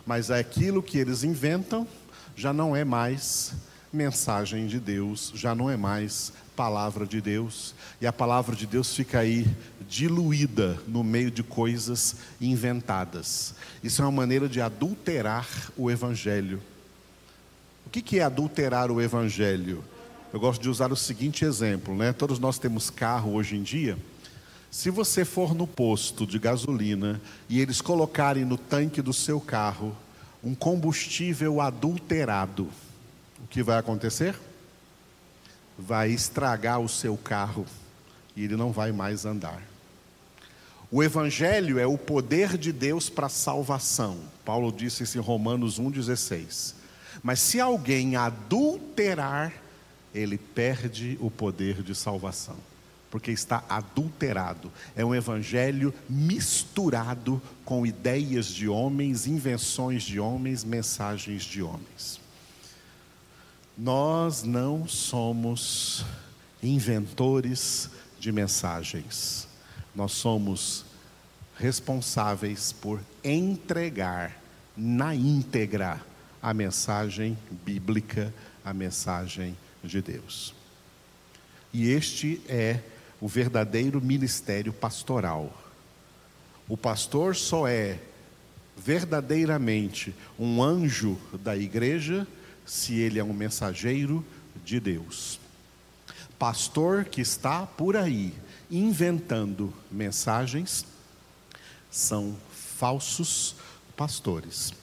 Mas 0.07 0.31
aquilo 0.31 0.83
que 0.83 0.99
eles 0.99 1.25
inventam 1.25 1.87
já 2.37 2.53
não 2.53 2.77
é 2.77 2.85
mais 2.85 3.53
mensagem 3.93 4.67
de 4.67 4.79
Deus, 4.79 5.33
já 5.35 5.55
não 5.55 5.71
é 5.71 5.77
mais 5.77 6.33
palavra 6.57 7.07
de 7.07 7.21
Deus, 7.21 7.75
e 8.01 8.07
a 8.07 8.13
palavra 8.13 8.57
de 8.57 8.67
Deus 8.67 8.95
fica 8.95 9.19
aí 9.21 9.47
diluída 9.87 10.81
no 10.89 11.05
meio 11.05 11.31
de 11.31 11.43
coisas 11.43 12.17
inventadas. 12.41 13.55
Isso 13.85 14.01
é 14.01 14.05
uma 14.05 14.11
maneira 14.11 14.49
de 14.49 14.61
adulterar 14.61 15.47
o 15.77 15.91
Evangelho. 15.91 16.61
O 17.85 17.91
que 17.91 18.19
é 18.19 18.23
adulterar 18.23 18.91
o 18.91 19.01
Evangelho? 19.01 19.85
Eu 20.33 20.41
gosto 20.41 20.61
de 20.61 20.69
usar 20.69 20.91
o 20.91 20.97
seguinte 20.97 21.45
exemplo, 21.45 21.95
né? 21.95 22.13
Todos 22.13 22.39
nós 22.39 22.59
temos 22.59 22.91
carro 22.91 23.35
hoje 23.35 23.57
em 23.57 23.63
dia. 23.63 23.97
Se 24.71 24.91
você 24.91 25.25
for 25.25 25.55
no 25.55 25.67
posto 25.67 26.27
de 26.27 26.39
gasolina 26.39 27.21
e 27.49 27.61
eles 27.61 27.81
colocarem 27.81 28.45
no 28.45 28.59
tanque 28.59 29.01
do 29.01 29.13
seu 29.13 29.41
carro 29.41 29.97
um 30.43 30.55
combustível 30.55 31.61
adulterado, 31.61 32.69
o 33.43 33.47
que 33.49 33.63
vai 33.63 33.79
acontecer? 33.79 34.35
Vai 35.79 36.11
estragar 36.11 36.81
o 36.81 36.89
seu 36.89 37.17
carro 37.17 37.67
e 38.35 38.45
ele 38.45 38.57
não 38.57 38.73
vai 38.73 38.93
mais 38.93 39.25
andar. 39.25 39.63
O 40.91 41.03
Evangelho 41.03 41.79
é 41.79 41.87
o 41.87 41.99
poder 41.99 42.57
de 42.57 42.73
Deus 42.73 43.09
para 43.09 43.27
a 43.27 43.31
salvação. 43.31 44.19
Paulo 44.45 44.71
disse 44.71 45.03
isso 45.03 45.19
em 45.19 45.21
Romanos 45.21 45.81
1,16. 45.81 46.75
Mas 47.23 47.41
se 47.41 47.59
alguém 47.59 48.15
adulterar, 48.15 49.53
ele 50.15 50.39
perde 50.39 51.19
o 51.21 51.31
poder 51.31 51.83
de 51.83 51.95
salvação, 51.95 52.57
porque 53.11 53.33
está 53.33 53.65
adulterado. 53.69 54.71
É 54.95 55.05
um 55.05 55.15
evangelho 55.15 55.93
misturado 56.09 57.43
com 57.65 57.85
ideias 57.85 58.47
de 58.47 58.69
homens, 58.69 59.27
invenções 59.27 60.05
de 60.05 60.21
homens, 60.21 60.63
mensagens 60.63 61.43
de 61.43 61.63
homens. 61.63 62.21
Nós 63.77 64.43
não 64.43 64.89
somos 64.89 66.03
inventores 66.63 67.91
de 68.19 68.33
mensagens. 68.33 69.47
nós 69.95 70.13
somos 70.13 70.85
responsáveis 71.59 72.71
por 72.71 73.01
entregar 73.25 74.37
na 74.77 75.15
íntegra 75.15 76.01
a 76.43 76.53
mensagem 76.53 77.37
bíblica, 77.65 78.33
a 78.65 78.75
mensagem 78.75 79.57
de 79.83 80.03
Deus. 80.03 80.55
E 81.73 81.89
este 81.91 82.43
é 82.49 82.81
o 83.21 83.29
verdadeiro 83.29 84.01
ministério 84.03 84.73
pastoral. 84.73 85.51
O 86.69 86.77
pastor 86.77 87.37
só 87.37 87.67
é 87.67 87.99
verdadeiramente 88.77 90.15
um 90.39 90.63
anjo 90.63 91.19
da 91.43 91.57
igreja 91.57 92.27
se 92.67 92.95
ele 92.95 93.19
é 93.19 93.25
um 93.25 93.33
mensageiro 93.33 94.25
de 94.65 94.81
Deus. 94.81 95.41
Pastor 96.39 97.05
que 97.05 97.21
está 97.21 97.65
por 97.65 97.97
aí 97.97 98.35
inventando 98.71 99.73
mensagens 99.91 100.85
são 101.91 102.37
falsos 102.51 103.57
pastores. 103.97 104.75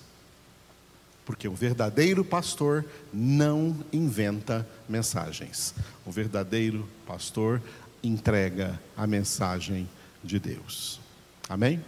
Porque 1.26 1.48
o 1.48 1.54
verdadeiro 1.54 2.26
pastor 2.26 2.86
não 3.14 3.78
inventa 3.94 4.68
mensagens. 4.90 5.74
O 6.06 6.12
verdadeiro 6.12 6.88
pastor 7.06 7.62
entrega 8.02 8.80
a 8.98 9.08
mensagem 9.08 9.88
de 10.24 10.40
Deus. 10.40 11.00
Amém? 11.48 11.84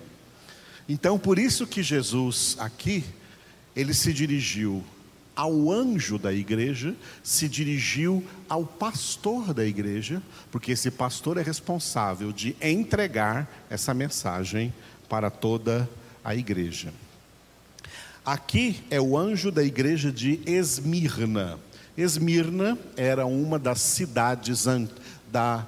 Então, 0.88 1.18
por 1.18 1.40
isso 1.40 1.66
que 1.66 1.82
Jesus 1.82 2.56
aqui, 2.60 3.04
ele 3.76 3.94
se 3.94 4.14
dirigiu 4.14 4.84
ao 5.36 5.72
anjo 5.72 6.18
da 6.18 6.32
igreja, 6.32 6.96
se 7.24 7.50
dirigiu 7.50 8.24
ao 8.48 8.66
pastor 8.66 9.54
da 9.54 9.66
igreja, 9.66 10.22
porque 10.52 10.72
esse 10.72 10.90
pastor 10.90 11.38
é 11.38 11.42
responsável 11.42 12.32
de 12.32 12.56
entregar 12.62 13.66
essa 13.70 13.94
mensagem 13.94 14.74
para 15.10 15.30
toda 15.30 15.90
a 16.24 16.36
igreja. 16.36 16.94
Aqui 18.26 18.84
é 18.90 19.00
o 19.00 19.18
anjo 19.18 19.52
da 19.52 19.64
igreja 19.64 20.12
de 20.12 20.40
Esmirna. 20.46 21.60
Esmirna 21.96 22.78
era 22.98 23.26
uma 23.26 23.60
das 23.60 23.80
cidades 23.82 24.66
da 25.32 25.68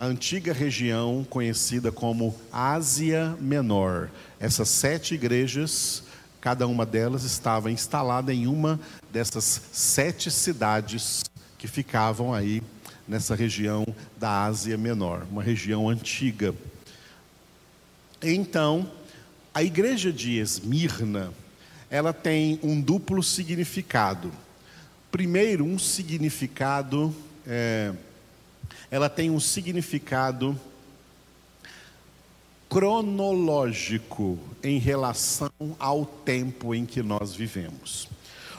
antiga 0.00 0.52
região 0.52 1.26
conhecida 1.28 1.92
como 1.92 2.34
Ásia 2.50 3.36
Menor. 3.38 4.08
Essas 4.40 4.70
sete 4.70 5.14
igrejas, 5.14 6.02
cada 6.40 6.66
uma 6.66 6.86
delas 6.86 7.24
estava 7.24 7.70
instalada 7.70 8.32
em 8.32 8.46
uma 8.46 8.80
dessas 9.12 9.60
sete 9.72 10.30
cidades 10.30 11.22
que 11.58 11.68
ficavam 11.68 12.32
aí 12.32 12.62
nessa 13.06 13.34
região 13.34 13.84
da 14.16 14.44
Ásia 14.44 14.78
Menor, 14.78 15.26
uma 15.30 15.42
região 15.42 15.88
antiga. 15.88 16.54
Então, 18.22 18.90
a 19.52 19.62
igreja 19.62 20.12
de 20.12 20.38
Esmirna, 20.38 21.32
ela 21.90 22.12
tem 22.12 22.58
um 22.62 22.80
duplo 22.80 23.22
significado. 23.22 24.32
Primeiro, 25.10 25.64
um 25.64 25.78
significado, 25.78 27.14
é, 27.46 27.92
ela 28.90 29.08
tem 29.08 29.28
um 29.28 29.40
significado 29.40 30.58
cronológico 32.70 34.38
em 34.62 34.78
relação 34.78 35.50
ao 35.76 36.06
tempo 36.06 36.72
em 36.72 36.86
que 36.86 37.02
nós 37.02 37.34
vivemos. 37.34 38.08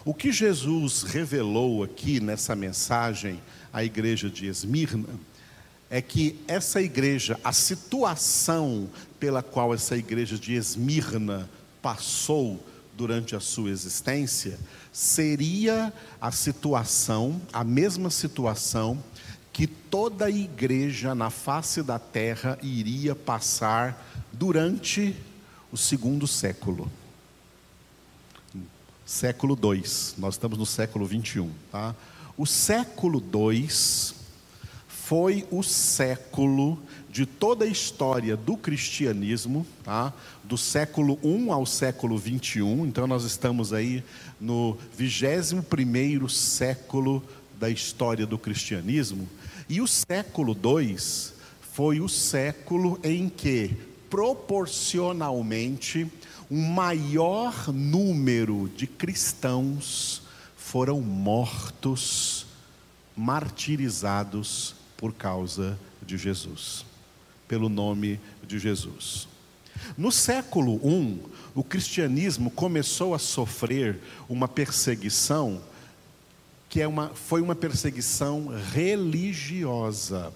O 0.04 0.14
que 0.14 0.34
Jesus 0.34 1.04
revelou 1.04 1.82
aqui 1.82 2.20
nessa 2.20 2.54
mensagem 2.54 3.40
à 3.72 3.86
igreja 3.86 4.30
de 4.30 4.48
Esmirna 4.48 5.08
é 5.90 6.02
que 6.02 6.38
essa 6.46 6.82
igreja, 6.82 7.40
a 7.42 7.54
situação 7.54 8.90
pela 9.18 9.42
qual 9.42 9.74
essa 9.74 9.96
igreja 9.96 10.38
de 10.38 10.56
Esmirna 10.56 11.50
passou 11.82 12.62
durante 12.98 13.34
a 13.34 13.40
sua 13.40 13.70
existência, 13.70 14.60
seria 14.92 15.94
a 16.20 16.32
situação, 16.32 17.42
a 17.54 17.64
mesma 17.64 18.10
situação 18.10 19.02
que 19.54 19.68
toda 19.68 20.30
igreja 20.30 21.14
na 21.14 21.30
face 21.30 21.84
da 21.84 22.00
terra 22.00 22.58
iria 22.62 23.16
passar 23.16 24.08
durante 24.32 25.16
o 25.72 25.78
segundo 25.78 26.28
século. 26.28 26.90
Século 29.06 29.56
2, 29.56 30.16
nós 30.18 30.36
estamos 30.36 30.58
no 30.58 30.66
século 30.66 31.06
21. 31.06 31.52
Tá? 31.72 31.94
O 32.38 32.46
século 32.46 33.20
2 33.20 34.16
foi 34.88 35.46
o 35.52 35.62
século 35.62 36.82
de 37.10 37.26
toda 37.26 37.66
a 37.66 37.68
história 37.68 38.38
do 38.38 38.56
cristianismo, 38.56 39.68
tá? 39.84 40.14
do 40.46 40.58
século 40.58 41.20
1 41.22 41.52
ao 41.52 41.66
século 41.66 42.18
21, 42.18 42.86
então 42.86 43.06
nós 43.06 43.26
estamos 43.26 43.74
aí 43.74 44.02
no 44.40 44.78
21 44.98 46.30
século 46.30 47.22
da 47.60 47.70
história 47.70 48.26
do 48.26 48.38
cristianismo, 48.38 49.28
e 49.70 49.82
o 49.82 49.88
século 49.88 50.54
2 50.54 51.42
foi 51.74 52.02
o 52.02 52.10
século 52.10 53.00
em 53.04 53.30
que, 53.30 53.78
proporcionalmente, 54.10 56.06
um 56.50 56.62
maior 56.62 57.72
número 57.72 58.70
de 58.76 58.86
cristãos 58.86 60.22
foram 60.58 61.00
mortos, 61.02 62.46
martirizados 63.16 64.76
por 64.98 65.14
causa 65.14 65.80
de 66.02 66.18
Jesus, 66.18 66.86
pelo 67.48 67.70
nome 67.70 68.20
de 68.46 68.60
Jesus. 68.60 69.30
No 69.98 70.12
século 70.12 70.76
I, 70.84 71.22
o 71.56 71.64
cristianismo 71.64 72.52
começou 72.52 73.16
a 73.16 73.20
sofrer 73.20 73.98
uma 74.30 74.48
perseguição 74.48 75.62
que 76.72 76.80
é 76.80 76.88
uma, 76.88 77.10
foi 77.10 77.42
uma 77.42 77.54
perseguição 77.54 78.48
religiosa 78.74 80.34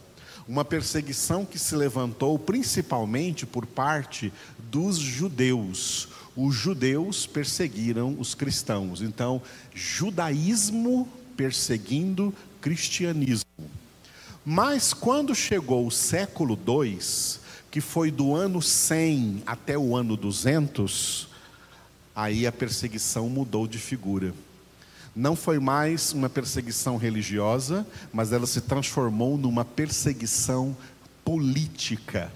uma 0.48 0.64
perseguição 0.64 1.44
que 1.44 1.58
se 1.58 1.76
levantou 1.76 2.38
principalmente 2.38 3.48
por 3.48 3.66
parte 3.66 4.32
dos 4.72 4.98
judeus. 4.98 6.08
Os 6.36 6.54
judeus 6.54 7.26
perseguiram 7.26 8.16
os 8.20 8.36
cristãos. 8.36 9.02
Então, 9.02 9.42
judaísmo 9.74 11.10
perseguindo 11.36 12.32
cristianismo. 12.62 13.50
Mas 14.46 14.94
quando 14.94 15.34
chegou 15.34 15.88
o 15.88 15.92
século 15.92 16.54
II, 16.56 17.00
que 17.72 17.82
foi 17.82 18.12
do 18.12 18.36
ano 18.36 18.62
100 18.62 19.42
até 19.48 19.76
o 19.76 19.96
ano 19.96 20.16
200, 20.16 21.28
aí 22.16 22.46
a 22.46 22.52
perseguição 22.52 23.28
mudou 23.30 23.66
de 23.66 23.80
figura 23.80 24.32
não 25.16 25.36
foi 25.36 25.60
mais 25.60 26.12
uma 26.12 26.28
perseguição 26.28 26.98
religiosa, 26.98 27.88
mas 28.12 28.34
ela 28.34 28.46
se 28.46 28.60
transformou 28.60 29.38
numa 29.38 29.64
perseguição 29.64 30.76
política. 31.24 32.34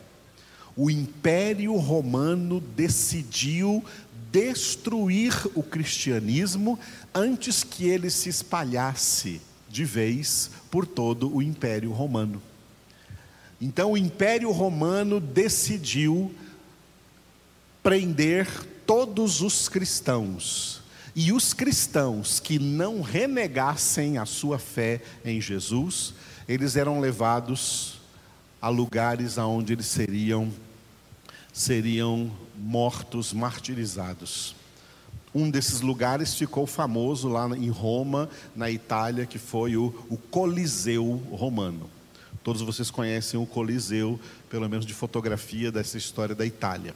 O 0.78 0.90
Império 0.90 1.76
Romano 1.76 2.62
decidiu 2.62 3.84
destruir 4.32 5.34
o 5.56 5.62
cristianismo 5.62 6.80
antes 7.14 7.66
que 7.66 7.86
ele 7.86 8.10
se 8.10 8.30
espalhasse 8.30 9.42
de 9.68 9.84
vez 9.84 10.50
por 10.72 10.86
todo 10.86 11.36
o 11.36 11.42
Império 11.42 11.92
Romano. 11.92 12.42
Então 13.60 13.92
o 13.92 13.98
Império 13.98 14.52
Romano 14.52 15.20
decidiu 15.20 16.34
prender 17.84 18.48
todos 18.86 19.42
os 19.42 19.68
cristãos 19.68 20.82
e 21.16 21.32
os 21.32 21.54
cristãos 21.54 22.40
que 22.40 22.60
não 22.60 23.02
renegassem 23.02 24.18
a 24.18 24.26
sua 24.26 24.60
fé 24.60 25.02
em 25.26 25.42
Jesus, 25.42 26.14
eles 26.48 26.76
eram 26.76 27.00
levados 27.00 28.00
a 28.62 28.70
lugares 28.70 29.38
aonde 29.38 29.74
eles 29.74 29.86
seriam 29.86 30.52
seriam 31.52 32.32
mortos, 32.56 33.34
martirizados. 33.34 34.56
Um 35.34 35.50
desses 35.50 35.82
lugares 35.82 36.34
ficou 36.34 36.66
famoso 36.66 37.28
lá 37.28 37.48
em 37.56 37.70
Roma, 37.70 38.30
na 38.56 38.72
Itália, 38.72 39.26
que 39.26 39.38
foi 39.38 39.76
o, 39.76 39.94
o 40.10 40.18
Coliseu 40.18 41.22
Romano. 41.32 41.90
Todos 42.44 42.62
vocês 42.62 42.90
conhecem 42.90 43.40
o 43.40 43.46
Coliseu, 43.46 44.20
pelo 44.50 44.68
menos 44.70 44.86
de 44.86 44.94
fotografia 44.94 45.72
dessa 45.72 45.98
história 45.98 46.34
da 46.34 46.46
Itália. 46.46 46.96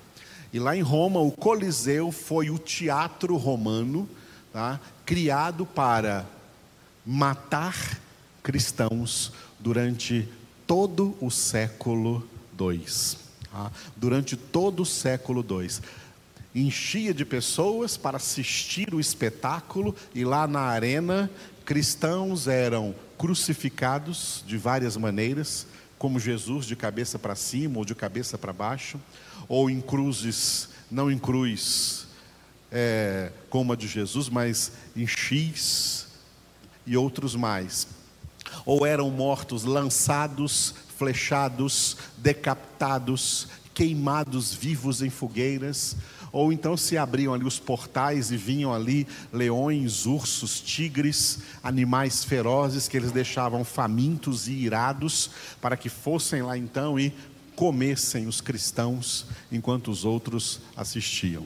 E 0.54 0.60
lá 0.60 0.78
em 0.78 0.82
Roma, 0.82 1.20
o 1.20 1.32
Coliseu 1.32 2.12
foi 2.12 2.52
o 2.52 2.60
teatro 2.60 3.36
romano, 3.38 4.08
tá? 4.54 4.80
criado 5.04 5.66
para 5.66 6.28
matar 7.04 8.00
cristãos 8.44 9.34
durante 9.60 10.30
todo 10.68 11.18
o 11.20 11.32
século 11.32 12.24
II. 12.60 12.86
Tá? 13.52 13.72
Durante 13.96 14.38
todo 14.38 14.84
o 14.84 14.86
século 14.86 15.44
II. 15.44 15.70
Enchia 16.54 17.16
de 17.16 17.26
pessoas 17.26 17.98
para 17.98 18.18
assistir 18.18 18.94
o 18.94 19.00
espetáculo, 19.00 19.96
e 20.14 20.24
lá 20.24 20.46
na 20.46 20.60
arena, 20.60 21.32
cristãos 21.66 22.48
eram 22.48 22.94
crucificados 23.18 24.44
de 24.46 24.56
várias 24.56 24.96
maneiras, 24.98 25.66
como 26.04 26.20
Jesus, 26.20 26.66
de 26.66 26.76
cabeça 26.76 27.18
para 27.18 27.34
cima 27.34 27.78
ou 27.78 27.86
de 27.86 27.96
cabeça 27.96 28.38
para 28.38 28.52
baixo, 28.52 29.00
ou 29.48 29.70
em 29.70 29.80
cruzes, 29.80 30.68
não 30.92 31.10
em 31.10 31.18
cruz 31.18 32.08
é, 32.70 33.32
como 33.50 33.72
a 33.72 33.76
de 33.78 33.88
Jesus, 33.88 34.28
mas 34.28 34.74
em 34.98 35.08
X 35.08 36.10
e 36.86 36.98
outros 36.98 37.38
mais. 37.38 37.88
Ou 38.66 38.86
eram 38.86 39.10
mortos 39.12 39.64
lançados, 39.64 40.76
flechados, 40.98 41.96
decapitados, 42.18 43.48
queimados 43.74 44.54
vivos 44.54 45.02
em 45.02 45.10
fogueiras, 45.10 45.96
ou 46.34 46.52
então 46.52 46.76
se 46.76 46.98
abriam 46.98 47.32
ali 47.32 47.46
os 47.46 47.60
portais 47.60 48.32
e 48.32 48.38
vinham 48.38 48.74
ali 48.74 49.08
leões, 49.32 50.08
ursos, 50.08 50.60
tigres, 50.60 51.40
animais 51.64 52.24
ferozes 52.24 52.88
que 52.88 52.98
eles 52.98 53.12
deixavam 53.12 53.64
famintos 53.64 54.48
e 54.48 54.54
irados 54.54 55.30
para 55.62 55.78
que 55.78 55.90
fossem 55.90 56.42
lá 56.42 56.58
então 56.58 57.00
e 57.00 57.14
comessem 57.56 58.26
os 58.26 58.42
cristãos 58.42 59.28
enquanto 59.52 59.92
os 59.92 60.04
outros 60.04 60.60
assistiam. 60.76 61.46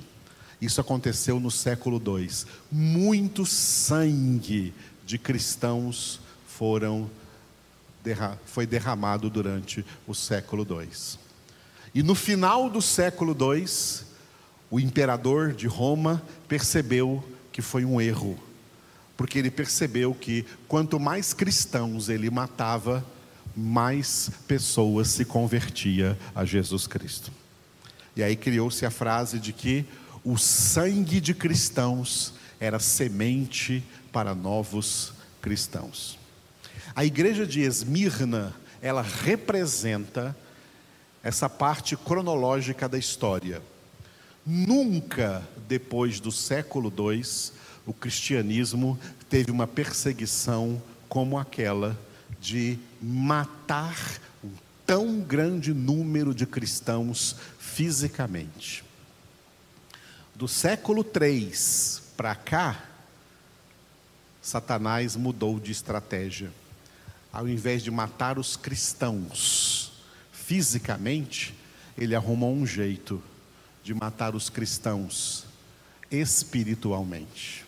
Isso 0.61 0.79
aconteceu 0.79 1.37
no 1.37 1.51
século 1.51 2.01
II. 2.03 2.29
Muito 2.71 3.45
sangue 3.45 4.73
de 5.05 5.17
cristãos 5.17 6.21
foram 6.47 7.09
foi 8.45 8.65
derramado 8.65 9.29
durante 9.29 9.85
o 10.07 10.15
século 10.15 10.65
II. 10.65 10.89
E 11.93 12.01
no 12.01 12.15
final 12.15 12.69
do 12.69 12.81
século 12.81 13.35
II, 13.37 13.65
o 14.69 14.79
imperador 14.79 15.53
de 15.53 15.67
Roma 15.67 16.21
percebeu 16.47 17.23
que 17.51 17.61
foi 17.61 17.85
um 17.85 17.99
erro, 17.99 18.37
porque 19.15 19.39
ele 19.39 19.49
percebeu 19.49 20.13
que 20.13 20.45
quanto 20.67 20.99
mais 20.99 21.33
cristãos 21.33 22.09
ele 22.09 22.29
matava, 22.29 23.05
mais 23.55 24.29
pessoas 24.47 25.07
se 25.07 25.25
convertia 25.25 26.17
a 26.35 26.45
Jesus 26.45 26.85
Cristo. 26.85 27.31
E 28.15 28.21
aí 28.21 28.35
criou-se 28.35 28.85
a 28.85 28.91
frase 28.91 29.39
de 29.39 29.53
que 29.53 29.85
o 30.23 30.37
sangue 30.37 31.19
de 31.19 31.33
cristãos 31.33 32.33
era 32.59 32.79
semente 32.79 33.83
para 34.11 34.35
novos 34.35 35.13
cristãos. 35.41 36.17
A 36.95 37.05
igreja 37.05 37.45
de 37.45 37.61
Esmirna, 37.61 38.53
ela 38.81 39.01
representa 39.01 40.35
essa 41.23 41.49
parte 41.49 41.95
cronológica 41.95 42.89
da 42.89 42.97
história. 42.97 43.61
Nunca 44.49 45.45
depois 45.67 46.21
do 46.21 46.31
século 46.31 46.89
II 46.89 47.21
o 47.85 47.91
cristianismo 47.91 48.97
teve 49.29 49.51
uma 49.51 49.67
perseguição 49.67 50.81
como 51.09 51.37
aquela 51.37 51.99
de 52.39 52.79
matar 53.01 53.97
um 54.41 54.51
tão 54.85 55.19
grande 55.19 55.73
número 55.73 56.33
de 56.33 56.45
cristãos 56.45 57.35
fisicamente. 57.59 58.85
Do 60.33 60.47
século 60.47 61.03
III 61.03 61.51
para 62.15 62.33
cá, 62.33 62.85
Satanás 64.41 65.17
mudou 65.17 65.59
de 65.59 65.73
estratégia. 65.73 66.53
Ao 67.33 67.49
invés 67.49 67.83
de 67.83 67.91
matar 67.91 68.39
os 68.39 68.55
cristãos 68.55 69.91
fisicamente, 70.31 71.53
ele 71.97 72.15
arrumou 72.15 72.55
um 72.55 72.65
jeito 72.65 73.21
de 73.87 73.93
matar 73.93 74.35
os 74.35 74.49
cristãos 74.49 75.45
espiritualmente. 76.11 77.65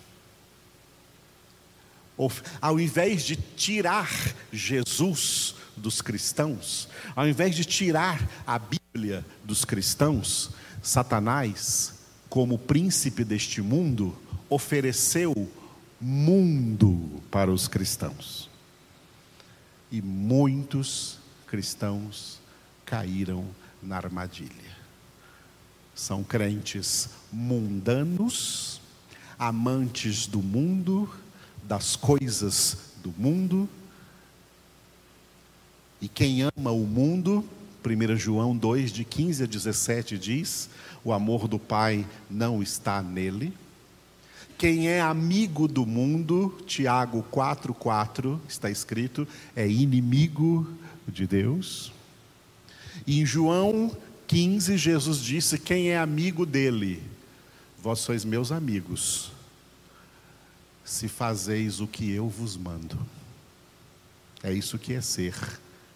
Ao 2.59 2.77
invés 2.77 3.23
de 3.23 3.37
tirar 3.37 4.11
Jesus 4.51 5.55
dos 5.77 6.01
cristãos, 6.01 6.89
ao 7.15 7.25
invés 7.25 7.55
de 7.55 7.63
tirar 7.63 8.29
a 8.45 8.59
Bíblia 8.59 9.25
dos 9.45 9.63
cristãos, 9.63 10.51
Satanás, 10.83 12.01
como 12.27 12.59
príncipe 12.59 13.23
deste 13.23 13.61
mundo, 13.61 14.13
ofereceu 14.49 15.49
mundo 16.01 17.23
para 17.31 17.49
os 17.49 17.69
cristãos. 17.69 18.49
E 19.89 20.01
muitos 20.01 21.17
cristãos 21.47 22.41
caíram 22.85 23.47
na 23.81 23.95
armadilha 23.95 24.68
são 25.99 26.23
crentes 26.23 27.09
mundanos, 27.29 28.79
amantes 29.37 30.27
do 30.27 30.41
mundo, 30.41 31.09
das 31.61 31.97
coisas 31.97 32.77
do 33.03 33.13
mundo. 33.17 33.67
E 36.01 36.07
quem 36.07 36.43
ama 36.43 36.71
o 36.71 36.85
mundo, 36.85 37.43
1 37.85 38.15
João 38.15 38.55
2, 38.55 38.93
de 38.93 39.03
15 39.03 39.43
a 39.43 39.45
17 39.45 40.17
diz: 40.17 40.69
o 41.03 41.11
amor 41.11 41.49
do 41.49 41.59
Pai 41.59 42.07
não 42.31 42.63
está 42.63 43.03
nele. 43.03 43.53
Quem 44.57 44.87
é 44.87 45.01
amigo 45.01 45.67
do 45.67 45.85
mundo, 45.85 46.57
Tiago 46.65 47.25
4,4 47.29 48.39
está 48.47 48.71
escrito, 48.71 49.27
é 49.53 49.67
inimigo 49.67 50.65
de 51.05 51.27
Deus. 51.27 51.91
E 53.05 53.19
em 53.19 53.25
João 53.25 53.91
15, 54.29 54.77
Jesus 54.77 55.17
disse: 55.17 55.57
Quem 55.57 55.89
é 55.89 55.97
amigo 55.97 56.45
dele? 56.45 57.03
Vós 57.81 57.97
sois 57.97 58.23
meus 58.23 58.51
amigos, 58.51 59.31
se 60.85 61.07
fazeis 61.07 61.79
o 61.79 61.87
que 61.87 62.11
eu 62.11 62.29
vos 62.29 62.55
mando. 62.55 62.95
É 64.43 64.53
isso 64.53 64.77
que 64.77 64.93
é 64.93 65.01
ser 65.01 65.33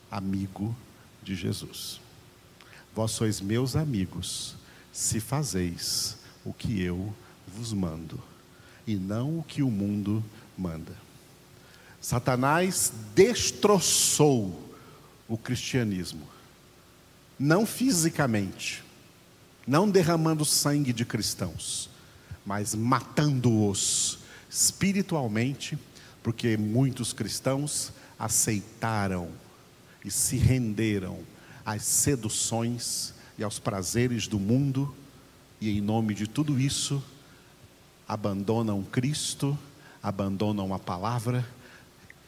amigo 0.10 0.76
de 1.22 1.36
Jesus. 1.36 2.02
Vós 2.96 3.12
sois 3.12 3.40
meus 3.40 3.76
amigos, 3.76 4.56
se 4.92 5.20
fazeis 5.20 6.18
o 6.44 6.52
que 6.52 6.82
eu 6.82 7.14
vos 7.48 7.72
mando, 7.72 8.20
e 8.88 8.96
não 8.96 9.38
o 9.38 9.44
que 9.44 9.62
o 9.62 9.70
mundo 9.70 10.26
manda. 10.58 10.98
Satanás 12.02 12.92
destroçou 13.14 14.74
o 15.28 15.38
cristianismo 15.38 16.33
não 17.44 17.66
fisicamente, 17.66 18.82
não 19.68 19.90
derramando 19.90 20.46
sangue 20.46 20.94
de 20.94 21.04
cristãos, 21.04 21.90
mas 22.46 22.74
matando-os 22.74 24.20
espiritualmente, 24.50 25.78
porque 26.24 26.56
muitos 26.56 27.12
cristãos 27.12 27.92
aceitaram 28.18 29.28
e 30.06 30.10
se 30.10 30.38
renderam 30.38 31.20
às 31.66 31.84
seduções 31.84 33.14
e 33.38 33.44
aos 33.44 33.60
prazeres 33.60 34.26
do 34.26 34.40
mundo, 34.40 34.96
e 35.60 35.70
em 35.70 35.82
nome 35.82 36.14
de 36.14 36.28
tudo 36.28 36.58
isso, 36.58 37.04
abandonam 38.08 38.82
Cristo, 38.84 39.60
abandonam 40.02 40.74
a 40.74 40.80
palavra 40.80 41.46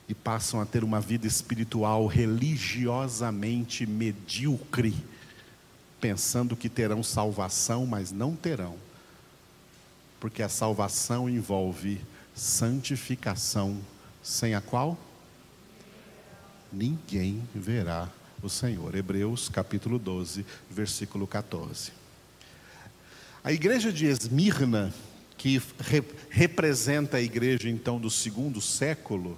e 0.08 0.14
passam 0.14 0.62
a 0.62 0.66
ter 0.66 0.84
uma 0.84 1.02
vida 1.02 1.26
espiritual 1.26 2.06
religiosamente 2.06 3.86
medíocre, 3.86 4.96
pensando 6.00 6.56
que 6.56 6.70
terão 6.70 7.02
salvação, 7.02 7.86
mas 7.86 8.12
não 8.12 8.36
terão, 8.36 8.76
porque 10.20 10.44
a 10.44 10.50
salvação 10.50 11.30
envolve 11.30 12.00
santificação, 12.36 13.80
sem 14.22 14.54
a 14.54 14.62
qual 14.62 14.98
ninguém 16.72 17.42
verá 17.54 18.10
o 18.44 18.50
Senhor. 18.50 18.94
Hebreus 18.96 19.50
capítulo 19.50 19.98
12, 19.98 20.46
versículo 20.70 21.26
14. 21.26 21.92
A 23.44 23.52
igreja 23.52 23.92
de 23.92 24.06
Esmirna, 24.06 24.94
que 25.38 25.62
re 25.80 26.04
representa 26.30 27.18
a 27.18 27.22
igreja 27.22 27.70
então 27.70 28.00
do 28.00 28.10
segundo 28.10 28.60
século, 28.60 29.38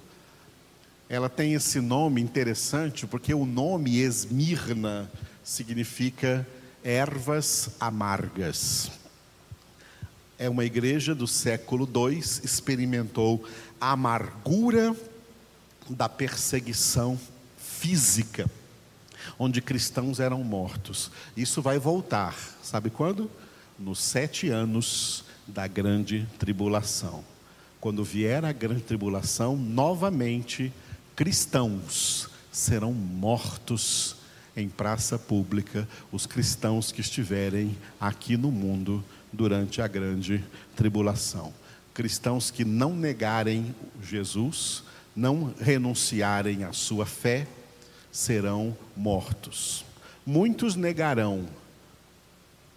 ela 1.08 1.28
tem 1.28 1.54
esse 1.54 1.80
nome 1.80 2.20
interessante 2.20 3.06
porque 3.06 3.32
o 3.32 3.46
nome 3.46 3.98
Esmirna 3.98 5.10
significa 5.42 6.46
ervas 6.84 7.70
amargas. 7.80 8.90
É 10.38 10.48
uma 10.50 10.64
igreja 10.64 11.14
do 11.14 11.26
século 11.26 11.88
II, 11.88 12.18
experimentou 12.18 13.42
a 13.80 13.92
amargura 13.92 14.94
da 15.88 16.08
perseguição 16.08 17.18
física, 17.56 18.48
onde 19.38 19.62
cristãos 19.62 20.20
eram 20.20 20.44
mortos. 20.44 21.10
Isso 21.36 21.62
vai 21.62 21.78
voltar, 21.78 22.36
sabe 22.62 22.90
quando? 22.90 23.30
Nos 23.78 24.02
sete 24.02 24.50
anos 24.50 25.24
da 25.46 25.66
grande 25.66 26.28
tribulação. 26.38 27.24
Quando 27.80 28.04
vier 28.04 28.44
a 28.44 28.52
grande 28.52 28.82
tribulação, 28.82 29.56
novamente 29.56 30.72
cristãos 31.18 32.30
serão 32.52 32.92
mortos 32.92 34.14
em 34.56 34.68
praça 34.68 35.18
pública, 35.18 35.88
os 36.12 36.26
cristãos 36.26 36.92
que 36.92 37.00
estiverem 37.00 37.76
aqui 38.00 38.36
no 38.36 38.52
mundo 38.52 39.04
durante 39.32 39.82
a 39.82 39.88
grande 39.88 40.44
tribulação. 40.76 41.52
Cristãos 41.92 42.52
que 42.52 42.64
não 42.64 42.94
negarem 42.94 43.74
Jesus, 44.00 44.84
não 45.16 45.52
renunciarem 45.60 46.62
à 46.62 46.72
sua 46.72 47.04
fé, 47.04 47.48
serão 48.12 48.78
mortos. 48.96 49.84
Muitos 50.24 50.76
negarão, 50.76 51.48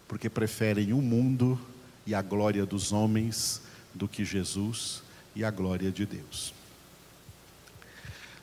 porque 0.08 0.32
preferem 0.32 0.94
o 0.94 0.98
mundo 1.00 1.62
e 2.08 2.16
a 2.16 2.24
glória 2.24 2.66
dos 2.66 2.92
homens 2.92 3.62
do 3.94 4.08
que 4.08 4.26
Jesus 4.26 5.04
e 5.36 5.44
a 5.44 5.52
glória 5.52 5.92
de 5.92 6.08
Deus. 6.08 6.60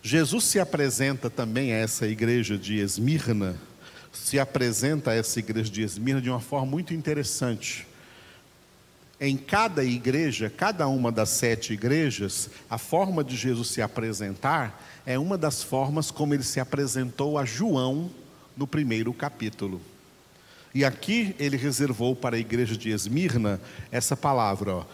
Jesus 0.03 0.45
se 0.45 0.61
apresenta 0.61 1.29
também 1.29 1.73
a 1.73 1.77
essa 1.77 2.07
igreja 2.07 2.57
de 2.57 2.79
Esmirna, 2.79 3.57
se 4.13 4.39
apresenta 4.39 5.11
a 5.11 5.15
essa 5.15 5.39
igreja 5.39 5.71
de 5.71 5.83
Esmirna 5.83 6.21
de 6.21 6.31
uma 6.31 6.41
forma 6.41 6.67
muito 6.67 6.95
interessante. 6.95 7.87
Em 9.21 9.37
cada 9.37 9.83
igreja, 9.83 10.49
cada 10.49 10.87
uma 10.87 11.11
das 11.11 11.31
sete 11.31 11.73
igrejas, 11.73 12.49
a 12.71 12.79
forma 12.79 13.25
de 13.25 13.37
Jesus 13.37 13.69
se 13.69 13.83
apresentar 13.83 14.81
é 15.05 15.19
uma 15.19 15.37
das 15.37 15.63
formas 15.63 16.11
como 16.11 16.35
ele 16.35 16.45
se 16.45 16.61
apresentou 16.61 17.37
a 17.37 17.45
João 17.45 18.11
no 18.57 18.67
primeiro 18.67 19.13
capítulo. 19.13 19.81
E 20.73 20.85
aqui 20.85 21.35
ele 21.39 21.57
reservou 21.57 22.15
para 22.15 22.37
a 22.37 22.39
igreja 22.39 22.77
de 22.77 22.91
Esmirna 22.91 23.61
essa 23.91 24.17
palavra: 24.17 24.77
ó, 24.77 24.85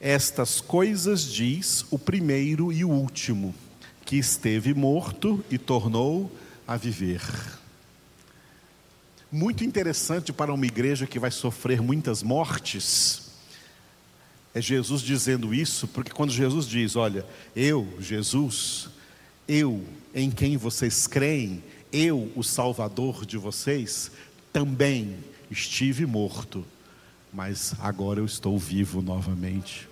Estas 0.00 0.60
coisas 0.60 1.24
diz 1.24 1.84
o 1.90 1.98
primeiro 1.98 2.72
e 2.72 2.84
o 2.84 2.90
último, 2.90 3.52
que 4.08 4.16
esteve 4.16 4.72
morto 4.72 5.44
e 5.50 5.58
tornou 5.58 6.32
a 6.66 6.78
viver. 6.78 7.20
Muito 9.30 9.62
interessante 9.62 10.32
para 10.32 10.50
uma 10.50 10.64
igreja 10.64 11.06
que 11.06 11.18
vai 11.18 11.30
sofrer 11.30 11.82
muitas 11.82 12.22
mortes 12.22 13.28
é 14.54 14.62
Jesus 14.62 15.02
dizendo 15.02 15.52
isso, 15.52 15.86
porque 15.86 16.10
quando 16.10 16.32
Jesus 16.32 16.66
diz: 16.66 16.96
Olha, 16.96 17.22
eu, 17.54 17.86
Jesus, 18.00 18.88
eu 19.46 19.84
em 20.14 20.30
quem 20.30 20.56
vocês 20.56 21.06
creem, 21.06 21.62
eu, 21.92 22.32
o 22.34 22.42
Salvador 22.42 23.26
de 23.26 23.36
vocês, 23.36 24.10
também 24.50 25.18
estive 25.50 26.06
morto, 26.06 26.64
mas 27.30 27.74
agora 27.78 28.20
eu 28.20 28.24
estou 28.24 28.58
vivo 28.58 29.02
novamente. 29.02 29.86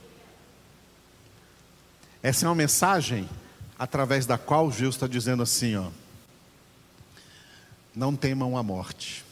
Essa 2.22 2.46
é 2.46 2.48
uma 2.48 2.54
mensagem 2.54 3.28
através 3.78 4.26
da 4.26 4.38
qual 4.38 4.70
Jesus 4.70 4.96
está 4.96 5.06
dizendo 5.06 5.42
assim: 5.42 5.76
ó, 5.76 5.88
não 7.94 8.14
temam 8.14 8.56
a 8.56 8.62
morte, 8.62 9.24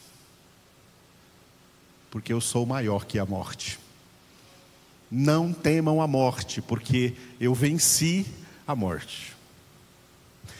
porque 2.09 2.33
eu 2.33 2.41
sou 2.41 2.65
maior 2.65 3.05
que 3.05 3.19
a 3.19 3.25
morte. 3.25 3.79
Não 5.11 5.53
temam 5.53 6.01
a 6.01 6.07
morte, 6.07 6.61
porque 6.61 7.15
eu 7.39 7.53
venci 7.53 8.25
a 8.67 8.75
morte. 8.75 9.33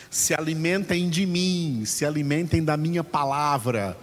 Se 0.10 0.34
alimentem 0.34 1.10
de 1.10 1.26
mim, 1.26 1.84
se 1.86 2.06
alimentem 2.06 2.64
da 2.64 2.78
minha 2.78 3.04
palavra, 3.04 3.98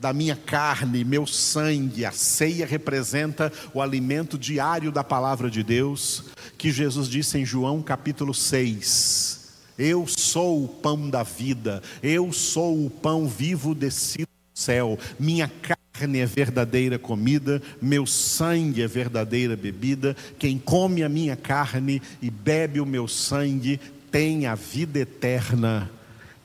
da 0.00 0.12
minha 0.12 0.34
carne, 0.34 1.04
meu 1.04 1.26
sangue. 1.26 2.04
A 2.04 2.10
ceia 2.10 2.64
representa 2.64 3.52
o 3.74 3.82
alimento 3.82 4.38
diário 4.38 4.90
da 4.90 5.04
palavra 5.04 5.50
de 5.50 5.62
Deus, 5.62 6.24
que 6.56 6.72
Jesus 6.72 7.08
disse 7.08 7.38
em 7.38 7.44
João 7.44 7.82
capítulo 7.82 8.32
6. 8.32 9.38
Eu 9.78 10.06
sou 10.06 10.64
o 10.64 10.68
pão 10.68 11.08
da 11.08 11.22
vida, 11.22 11.82
eu 12.02 12.32
sou 12.32 12.86
o 12.86 12.90
pão 12.90 13.28
vivo 13.28 13.74
descido 13.74 14.26
do 14.26 14.58
céu, 14.58 14.98
minha 15.18 15.50
carne 15.62 16.18
é 16.18 16.26
verdadeira 16.26 16.98
comida, 16.98 17.62
meu 17.80 18.04
sangue 18.04 18.82
é 18.82 18.86
verdadeira 18.86 19.56
bebida. 19.56 20.14
Quem 20.38 20.58
come 20.58 21.02
a 21.02 21.08
minha 21.08 21.36
carne 21.36 22.02
e 22.20 22.30
bebe 22.30 22.80
o 22.80 22.86
meu 22.86 23.08
sangue 23.08 23.80
tem 24.10 24.46
a 24.46 24.54
vida 24.54 24.98
eterna, 24.98 25.90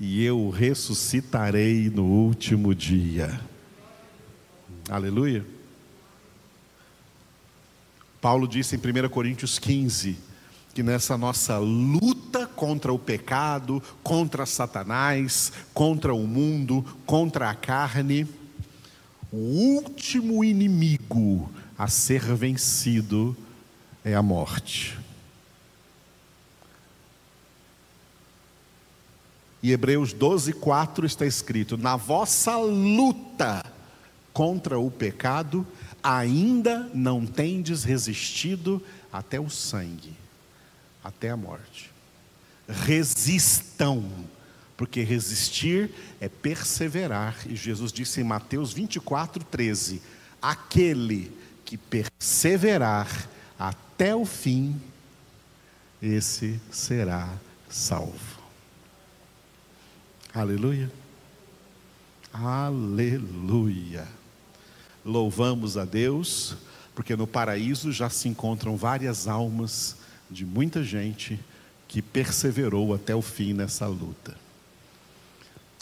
e 0.05 0.23
eu 0.23 0.51
ressuscitarei 0.51 1.89
no 1.89 2.03
último 2.03 2.75
dia. 2.75 3.41
Aleluia. 4.87 5.43
Paulo 8.21 8.47
disse 8.47 8.75
em 8.75 8.79
1 8.79 9.09
Coríntios 9.09 9.57
15 9.57 10.15
que 10.75 10.83
nessa 10.83 11.17
nossa 11.17 11.57
luta 11.57 12.45
contra 12.45 12.93
o 12.93 12.99
pecado, 12.99 13.81
contra 14.03 14.45
Satanás, 14.45 15.51
contra 15.73 16.13
o 16.13 16.27
mundo, 16.27 16.85
contra 17.03 17.49
a 17.49 17.55
carne, 17.55 18.27
o 19.31 19.37
último 19.37 20.43
inimigo 20.43 21.49
a 21.75 21.87
ser 21.87 22.21
vencido 22.35 23.35
é 24.03 24.13
a 24.13 24.21
morte. 24.21 24.99
E 29.61 29.71
Hebreus 29.71 30.13
12, 30.13 30.53
4 30.53 31.05
está 31.05 31.25
escrito: 31.25 31.77
Na 31.77 31.95
vossa 31.95 32.57
luta 32.57 33.63
contra 34.33 34.79
o 34.79 34.91
pecado, 34.91 35.65
ainda 36.03 36.89
não 36.93 37.25
tendes 37.25 37.83
resistido 37.83 38.81
até 39.11 39.39
o 39.39 39.49
sangue, 39.49 40.13
até 41.03 41.29
a 41.29 41.37
morte. 41.37 41.91
Resistam 42.67 44.03
porque 44.77 45.01
resistir 45.01 45.89
é 46.19 46.27
perseverar. 46.27 47.35
E 47.45 47.55
Jesus 47.55 47.91
disse 47.91 48.21
em 48.21 48.23
Mateus 48.23 48.73
24, 48.73 49.43
13: 49.43 50.01
Aquele 50.41 51.31
que 51.63 51.77
perseverar 51.77 53.29
até 53.57 54.15
o 54.15 54.25
fim, 54.25 54.79
esse 56.01 56.59
será 56.71 57.33
salvo. 57.69 58.34
Aleluia. 60.35 60.91
Aleluia. 62.33 64.05
Louvamos 65.05 65.77
a 65.77 65.85
Deus, 65.85 66.57
porque 66.93 67.15
no 67.15 67.25
paraíso 67.25 67.89
já 67.89 68.09
se 68.09 68.27
encontram 68.27 68.75
várias 68.75 69.29
almas 69.29 69.95
de 70.29 70.45
muita 70.45 70.83
gente 70.83 71.39
que 71.87 72.01
perseverou 72.01 72.93
até 72.93 73.15
o 73.15 73.21
fim 73.21 73.53
nessa 73.53 73.87
luta. 73.87 74.35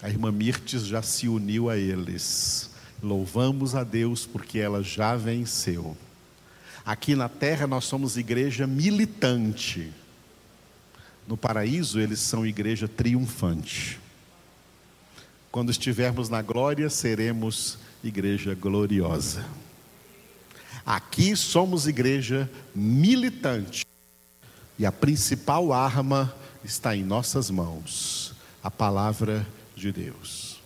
A 0.04 0.08
irmã 0.08 0.32
Mirtes 0.32 0.86
já 0.86 1.02
se 1.02 1.28
uniu 1.28 1.68
a 1.68 1.76
eles. 1.76 2.70
Louvamos 3.02 3.74
a 3.74 3.84
Deus 3.84 4.28
porque 4.28 4.60
ela 4.60 4.84
já 4.84 5.16
venceu. 5.16 5.98
Aqui 6.86 7.16
na 7.16 7.28
terra 7.28 7.66
nós 7.66 7.86
somos 7.86 8.18
igreja 8.18 8.68
militante. 8.68 9.92
No 11.28 11.36
paraíso 11.36 12.00
eles 12.00 12.20
são 12.20 12.46
igreja 12.46 12.88
triunfante. 12.88 14.03
Quando 15.54 15.72
estivermos 15.72 16.28
na 16.28 16.42
glória, 16.42 16.90
seremos 16.90 17.78
igreja 18.04 18.54
gloriosa. 18.54 19.46
Aqui 20.86 21.34
somos 21.34 21.88
igreja 21.88 22.52
militante. 22.76 23.86
E 24.78 24.86
a 24.86 24.92
principal 24.92 25.72
arma 25.72 26.36
está 26.66 26.94
em 26.94 27.04
nossas 27.04 27.50
mãos 27.50 28.36
a 28.62 28.70
palavra 28.70 29.40
de 29.40 29.64
de 29.76 29.92
Deus. 29.92 30.62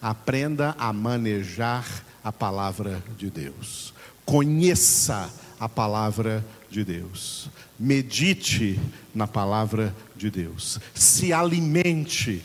Aprenda 0.00 0.74
a 0.78 0.92
manejar 0.92 2.04
a 2.22 2.32
palavra 2.32 3.02
de 3.16 3.30
Deus. 3.30 3.94
Conheça 4.24 5.32
a 5.58 5.68
palavra 5.68 6.44
de 6.70 6.84
Deus. 6.84 7.48
Medite 7.78 8.78
na 9.14 9.26
palavra 9.26 9.94
de 10.16 10.30
Deus. 10.30 10.78
Se 10.94 11.32
alimente 11.32 12.44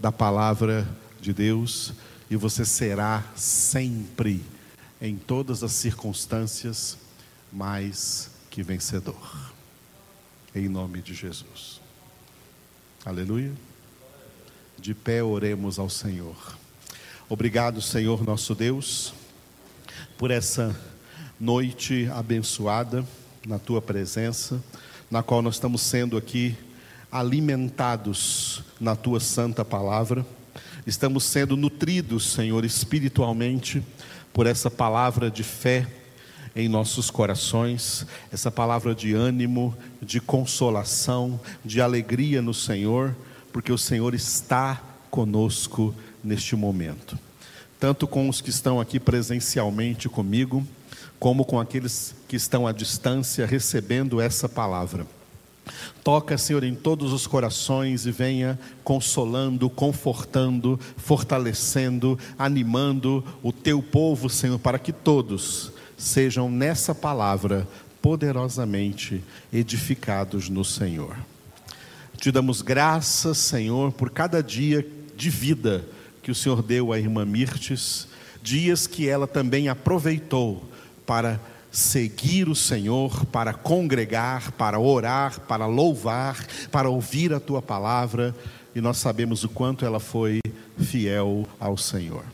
da 0.00 0.10
palavra 0.10 0.88
de 1.20 1.32
Deus 1.32 1.92
e 2.28 2.36
você 2.36 2.64
será 2.64 3.24
sempre, 3.36 4.44
em 5.00 5.16
todas 5.16 5.62
as 5.62 5.72
circunstâncias, 5.72 6.98
mais 7.52 8.30
que 8.50 8.62
vencedor. 8.62 9.52
Em 10.54 10.68
nome 10.68 11.00
de 11.00 11.14
Jesus. 11.14 11.80
Aleluia. 13.04 13.52
De 14.78 14.94
pé 14.94 15.22
oremos 15.22 15.78
ao 15.78 15.88
Senhor. 15.88 16.58
Obrigado, 17.28 17.80
Senhor 17.80 18.24
nosso 18.24 18.54
Deus, 18.54 19.14
por 20.18 20.30
essa 20.32 20.76
noite 21.38 22.08
abençoada 22.12 23.06
na 23.46 23.58
tua 23.58 23.80
presença, 23.80 24.62
na 25.10 25.22
qual 25.22 25.40
nós 25.40 25.54
estamos 25.54 25.82
sendo 25.82 26.16
aqui 26.16 26.56
alimentados 27.10 28.62
na 28.80 28.94
tua 28.94 29.20
santa 29.20 29.64
palavra. 29.64 30.24
Estamos 30.86 31.24
sendo 31.24 31.56
nutridos, 31.56 32.32
Senhor, 32.32 32.64
espiritualmente 32.64 33.82
por 34.32 34.46
essa 34.46 34.70
palavra 34.70 35.30
de 35.30 35.42
fé 35.42 35.86
em 36.54 36.68
nossos 36.68 37.10
corações, 37.10 38.06
essa 38.32 38.50
palavra 38.50 38.94
de 38.94 39.14
ânimo, 39.14 39.76
de 40.02 40.20
consolação, 40.20 41.40
de 41.64 41.80
alegria 41.80 42.42
no 42.42 42.52
Senhor 42.52 43.14
porque 43.52 43.72
o 43.72 43.78
Senhor 43.78 44.14
está 44.14 44.80
conosco 45.10 45.94
neste 46.22 46.54
momento. 46.56 47.18
Tanto 47.78 48.06
com 48.06 48.28
os 48.28 48.40
que 48.40 48.50
estão 48.50 48.80
aqui 48.80 49.00
presencialmente 49.00 50.08
comigo, 50.08 50.66
como 51.18 51.44
com 51.44 51.58
aqueles 51.58 52.14
que 52.28 52.36
estão 52.36 52.66
à 52.66 52.72
distância 52.72 53.46
recebendo 53.46 54.20
essa 54.20 54.48
palavra. 54.48 55.06
Toca, 56.02 56.38
Senhor, 56.38 56.64
em 56.64 56.74
todos 56.74 57.12
os 57.12 57.26
corações 57.26 58.06
e 58.06 58.10
venha 58.10 58.58
consolando, 58.82 59.68
confortando, 59.68 60.78
fortalecendo, 60.96 62.18
animando 62.38 63.24
o 63.42 63.52
teu 63.52 63.82
povo, 63.82 64.28
Senhor, 64.28 64.58
para 64.58 64.78
que 64.78 64.92
todos 64.92 65.72
sejam 65.96 66.50
nessa 66.50 66.94
palavra 66.94 67.68
poderosamente 68.00 69.22
edificados 69.52 70.48
no 70.48 70.64
Senhor. 70.64 71.16
Te 72.16 72.30
damos 72.30 72.62
graças, 72.62 73.38
Senhor, 73.38 73.92
por 73.92 74.10
cada 74.10 74.42
dia 74.42 74.86
de 75.16 75.30
vida 75.30 75.84
que 76.22 76.30
o 76.30 76.34
Senhor 76.34 76.62
deu 76.62 76.92
à 76.92 76.98
irmã 76.98 77.24
Mirtes, 77.24 78.08
dias 78.42 78.86
que 78.86 79.08
ela 79.08 79.26
também 79.26 79.68
aproveitou 79.68 80.64
para 81.06 81.40
seguir 81.70 82.48
o 82.48 82.54
Senhor, 82.54 83.24
para 83.26 83.54
congregar, 83.54 84.52
para 84.52 84.78
orar, 84.78 85.40
para 85.40 85.66
louvar, 85.66 86.44
para 86.70 86.88
ouvir 86.88 87.32
a 87.32 87.40
tua 87.40 87.62
palavra, 87.62 88.34
e 88.74 88.80
nós 88.80 88.98
sabemos 88.98 89.44
o 89.44 89.48
quanto 89.48 89.84
ela 89.84 90.00
foi 90.00 90.40
fiel 90.78 91.46
ao 91.58 91.76
Senhor. 91.76 92.24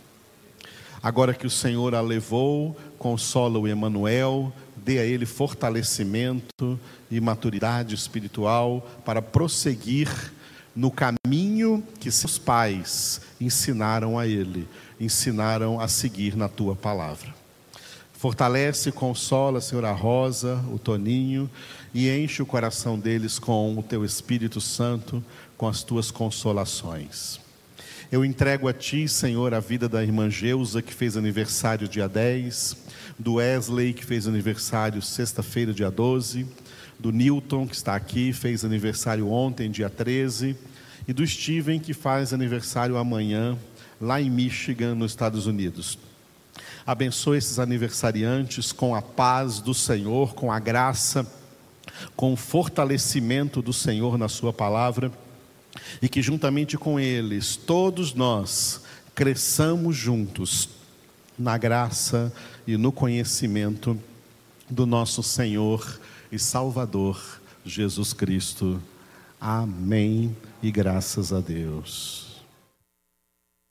Agora 1.02 1.34
que 1.34 1.46
o 1.46 1.50
Senhor 1.50 1.94
a 1.94 2.00
levou, 2.00 2.76
consola 2.98 3.58
o 3.58 3.68
Emanuel, 3.68 4.52
dê 4.76 4.98
a 4.98 5.04
ele 5.04 5.26
fortalecimento 5.26 6.78
e 7.10 7.20
maturidade 7.20 7.94
espiritual 7.94 8.86
para 9.04 9.20
prosseguir 9.22 10.08
no 10.74 10.90
caminho 10.90 11.82
que 11.98 12.10
seus 12.10 12.38
pais 12.38 13.20
ensinaram 13.40 14.18
a 14.18 14.26
ele, 14.26 14.68
ensinaram 15.00 15.80
a 15.80 15.88
seguir 15.88 16.36
na 16.36 16.48
tua 16.48 16.74
palavra. 16.74 17.45
Fortalece 18.18 18.88
e 18.88 18.92
consola, 18.92 19.60
Senhor, 19.60 19.84
a 19.84 19.92
Rosa, 19.92 20.64
o 20.72 20.78
Toninho, 20.78 21.50
e 21.92 22.08
enche 22.08 22.40
o 22.42 22.46
coração 22.46 22.98
deles 22.98 23.38
com 23.38 23.78
o 23.78 23.82
teu 23.82 24.06
Espírito 24.06 24.58
Santo, 24.58 25.22
com 25.56 25.68
as 25.68 25.82
tuas 25.82 26.10
consolações. 26.10 27.38
Eu 28.10 28.24
entrego 28.24 28.68
a 28.68 28.72
ti, 28.72 29.06
Senhor, 29.06 29.52
a 29.52 29.60
vida 29.60 29.86
da 29.86 30.02
irmã 30.02 30.30
Geusa, 30.30 30.80
que 30.80 30.94
fez 30.94 31.14
aniversário 31.14 31.86
dia 31.86 32.08
10, 32.08 32.76
do 33.18 33.34
Wesley, 33.34 33.92
que 33.92 34.04
fez 34.04 34.26
aniversário 34.26 35.02
sexta-feira, 35.02 35.74
dia 35.74 35.90
12, 35.90 36.46
do 36.98 37.12
Newton, 37.12 37.66
que 37.66 37.74
está 37.74 37.94
aqui, 37.94 38.32
fez 38.32 38.64
aniversário 38.64 39.28
ontem, 39.28 39.70
dia 39.70 39.90
13, 39.90 40.56
e 41.06 41.12
do 41.12 41.26
Steven, 41.26 41.78
que 41.78 41.92
faz 41.92 42.32
aniversário 42.32 42.96
amanhã, 42.96 43.58
lá 44.00 44.22
em 44.22 44.30
Michigan, 44.30 44.94
nos 44.94 45.12
Estados 45.12 45.46
Unidos. 45.46 45.98
Abençoe 46.86 47.38
esses 47.38 47.58
aniversariantes 47.58 48.70
com 48.70 48.94
a 48.94 49.02
paz 49.02 49.58
do 49.58 49.74
Senhor, 49.74 50.34
com 50.34 50.52
a 50.52 50.60
graça, 50.60 51.26
com 52.14 52.32
o 52.32 52.36
fortalecimento 52.36 53.60
do 53.60 53.72
Senhor 53.72 54.16
na 54.16 54.28
Sua 54.28 54.52
palavra, 54.52 55.10
e 56.00 56.08
que 56.08 56.22
juntamente 56.22 56.78
com 56.78 57.00
eles, 57.00 57.56
todos 57.56 58.14
nós, 58.14 58.82
cresçamos 59.16 59.96
juntos 59.96 60.68
na 61.36 61.58
graça 61.58 62.32
e 62.66 62.76
no 62.76 62.92
conhecimento 62.92 63.98
do 64.70 64.86
nosso 64.86 65.22
Senhor 65.22 66.00
e 66.30 66.38
Salvador 66.38 67.40
Jesus 67.64 68.12
Cristo. 68.12 68.80
Amém 69.40 70.36
e 70.62 70.70
graças 70.70 71.32
a 71.32 71.40
Deus. 71.40 72.25